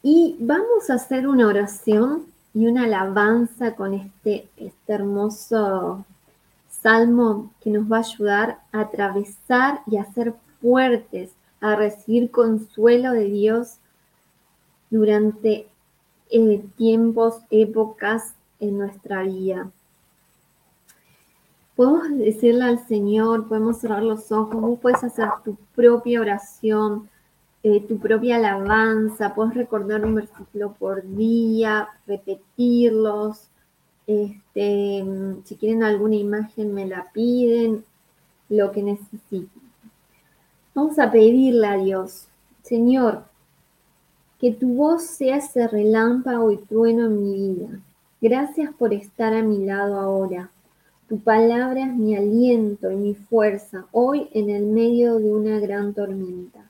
Y 0.03 0.37
vamos 0.39 0.91
a 0.91 0.95
hacer 0.95 1.27
una 1.27 1.47
oración 1.47 2.27
y 2.53 2.67
una 2.67 2.85
alabanza 2.85 3.75
con 3.75 3.95
este, 3.95 4.49
este 4.57 4.93
hermoso 4.93 6.05
salmo 6.69 7.53
que 7.61 7.71
nos 7.71 7.91
va 7.91 7.97
a 7.97 8.01
ayudar 8.01 8.61
a 8.73 8.81
atravesar 8.81 9.81
y 9.87 9.97
a 9.97 10.05
ser 10.13 10.35
fuertes, 10.61 11.33
a 11.61 11.75
recibir 11.75 12.31
consuelo 12.31 13.13
de 13.13 13.25
Dios 13.25 13.79
durante 14.91 15.69
tiempos, 16.77 17.41
épocas 17.51 18.35
en 18.61 18.79
nuestra 18.79 19.23
vida. 19.23 19.71
Podemos 21.75 22.19
decirle 22.19 22.65
al 22.65 22.87
Señor, 22.87 23.49
podemos 23.49 23.79
cerrar 23.79 24.03
los 24.03 24.33
ojos, 24.33 24.61
vos 24.61 24.79
puedes 24.81 25.05
hacer 25.05 25.29
tu 25.45 25.57
propia 25.75 26.21
oración 26.21 27.09
eh, 27.69 27.81
tu 27.81 27.99
propia 27.99 28.37
alabanza, 28.37 29.35
puedes 29.35 29.55
recordar 29.55 30.05
un 30.05 30.15
versículo 30.15 30.75
por 30.75 31.03
día, 31.17 31.89
repetirlos. 32.07 33.49
Este, 34.07 35.05
si 35.43 35.57
quieren 35.57 35.83
alguna 35.83 36.15
imagen 36.15 36.73
me 36.73 36.87
la 36.87 37.11
piden, 37.13 37.85
lo 38.51 38.71
que 38.71 38.85
necesiten. 38.85 39.63
Vamos 40.77 40.97
a 41.01 41.11
pedirle 41.11 41.67
a 41.67 41.77
Dios, 41.77 42.29
Señor, 42.63 43.25
que 44.41 44.53
tu 44.53 44.75
voz 44.75 45.03
sea 45.03 45.37
ese 45.37 45.67
relámpago 45.67 46.51
y 46.51 46.59
trueno 46.59 47.07
en 47.07 47.23
mi 47.23 47.55
vida. 47.55 47.81
Gracias 48.21 48.73
por 48.75 48.93
estar 48.93 49.35
a 49.35 49.43
mi 49.43 49.65
lado 49.65 49.99
ahora. 49.99 50.51
Tu 51.09 51.19
palabra 51.21 51.87
es 51.87 51.95
mi 51.95 52.17
aliento 52.17 52.91
y 52.91 52.97
mi 52.97 53.15
fuerza 53.15 53.87
hoy 53.93 54.29
en 54.33 54.51
el 54.51 54.67
medio 54.67 55.19
de 55.19 55.33
una 55.33 55.61
gran 55.61 55.95
tormenta. 55.95 56.69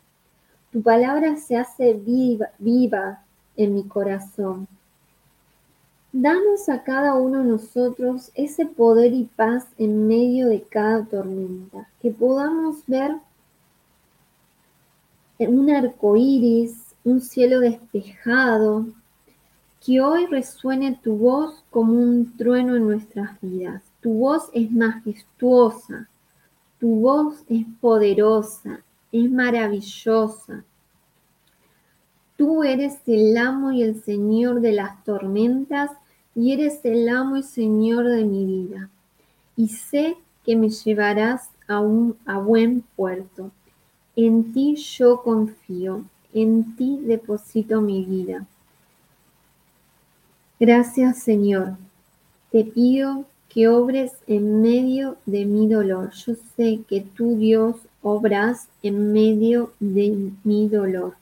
Tu 0.70 0.82
palabra 0.82 1.36
se 1.36 1.56
hace 1.56 1.94
viva, 1.94 2.50
viva 2.58 3.22
en 3.56 3.74
mi 3.74 3.84
corazón. 3.84 4.68
Danos 6.12 6.68
a 6.68 6.82
cada 6.82 7.14
uno 7.14 7.38
de 7.38 7.50
nosotros 7.50 8.30
ese 8.34 8.66
poder 8.66 9.12
y 9.12 9.24
paz 9.24 9.66
en 9.78 10.06
medio 10.06 10.48
de 10.48 10.62
cada 10.62 11.04
tormenta, 11.04 11.88
que 12.00 12.10
podamos 12.10 12.86
ver 12.86 13.16
un 15.38 15.70
arco 15.70 16.16
iris, 16.16 16.85
un 17.06 17.20
cielo 17.20 17.60
despejado, 17.60 18.86
que 19.84 20.00
hoy 20.00 20.26
resuene 20.26 20.98
tu 21.00 21.16
voz 21.16 21.64
como 21.70 21.92
un 21.92 22.36
trueno 22.36 22.74
en 22.74 22.88
nuestras 22.88 23.40
vidas, 23.40 23.82
Tu 24.00 24.12
voz 24.12 24.50
es 24.52 24.72
majestuosa, 24.72 26.08
tu 26.80 26.96
voz 26.96 27.44
es 27.48 27.64
poderosa, 27.80 28.80
es 29.12 29.30
maravillosa. 29.30 30.64
Tú 32.36 32.64
eres 32.64 32.98
el 33.06 33.36
amo 33.36 33.70
y 33.70 33.82
el 33.82 34.02
Señor 34.02 34.60
de 34.60 34.72
las 34.72 35.04
tormentas 35.04 35.92
y 36.34 36.52
eres 36.52 36.84
el 36.84 37.08
amo 37.08 37.36
y 37.36 37.44
Señor 37.44 38.04
de 38.08 38.24
mi 38.24 38.44
vida. 38.44 38.90
Y 39.56 39.68
sé 39.68 40.16
que 40.44 40.56
me 40.56 40.70
llevarás 40.70 41.50
a, 41.68 41.80
un, 41.80 42.16
a 42.26 42.38
buen 42.38 42.82
puerto. 42.96 43.52
En 44.16 44.52
ti 44.52 44.74
yo 44.74 45.22
confío, 45.22 46.04
en 46.36 46.76
ti 46.76 47.00
deposito 47.02 47.80
mi 47.80 48.04
vida. 48.04 48.44
Gracias 50.60 51.22
Señor. 51.22 51.78
Te 52.52 52.62
pido 52.62 53.24
que 53.48 53.68
obres 53.68 54.12
en 54.26 54.60
medio 54.60 55.16
de 55.24 55.46
mi 55.46 55.66
dolor. 55.66 56.12
Yo 56.12 56.34
sé 56.54 56.80
que 56.86 57.00
tú 57.00 57.38
Dios 57.38 57.76
obras 58.02 58.68
en 58.82 59.14
medio 59.14 59.72
de 59.80 60.30
mi 60.44 60.68
dolor. 60.68 61.14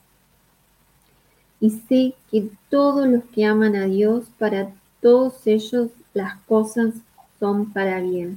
Y 1.61 1.70
sé 1.70 2.14
que 2.33 2.50
todos 2.68 3.07
los 3.07 3.22
que 3.27 3.44
aman 3.44 3.77
a 3.77 3.87
Dios, 3.87 4.24
para 4.37 4.72
todos 5.00 5.46
ellos 5.46 5.90
las 6.12 6.40
cosas 6.40 6.92
son 7.38 7.72
para 7.72 8.00
bien. 8.00 8.37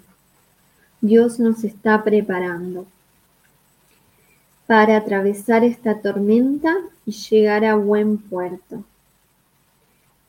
Dios 1.01 1.39
nos 1.39 1.63
está 1.63 2.03
preparando 2.03 2.85
para 4.67 4.97
atravesar 4.97 5.63
esta 5.63 6.01
tormenta 6.01 6.75
y 7.05 7.11
llegar 7.11 7.63
a 7.63 7.75
buen 7.75 8.17
puerto. 8.17 8.83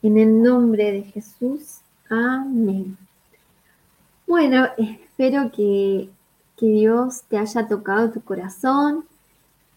En 0.01 0.17
el 0.17 0.41
nombre 0.41 0.93
de 0.93 1.03
Jesús, 1.03 1.79
amén. 2.09 2.97
Bueno, 4.25 4.67
espero 4.77 5.51
que, 5.51 6.09
que 6.55 6.65
Dios 6.67 7.23
te 7.27 7.37
haya 7.37 7.67
tocado 7.67 8.11
tu 8.11 8.21
corazón, 8.21 9.05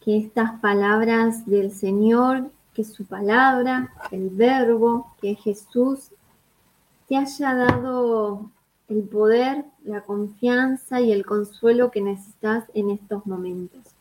que 0.05 0.17
estas 0.17 0.61
palabras 0.61 1.45
del 1.47 1.73
Señor, 1.73 2.49
que 2.73 2.85
su 2.85 3.05
palabra, 3.05 3.93
el 4.13 4.31
verbo, 4.31 5.13
que 5.21 5.35
Jesús, 5.35 6.11
te 7.09 7.17
haya 7.17 7.55
dado 7.55 8.49
el 8.89 9.03
poder, 9.03 9.65
la 9.85 10.03
confianza 10.03 11.01
y 11.01 11.11
el 11.13 11.27
consuelo 11.27 11.91
que 11.91 12.01
necesitas 12.01 12.65
en 12.75 12.91
estos 12.91 13.27
momentos. 13.27 13.92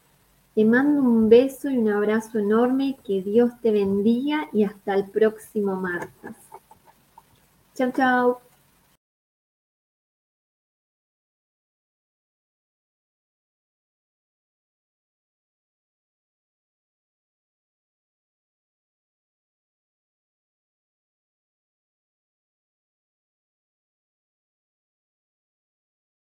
Te 0.55 0.65
mando 0.65 1.01
un 1.01 1.29
beso 1.29 1.69
y 1.69 1.77
un 1.77 1.89
abrazo 1.89 2.39
enorme, 2.39 2.97
que 3.05 3.21
Dios 3.21 3.51
te 3.61 3.71
bendiga 3.71 4.49
y 4.51 4.63
hasta 4.63 4.95
el 4.95 5.09
próximo 5.09 5.75
martes. 5.75 6.35
Chao, 7.73 7.91
chao. 7.91 8.50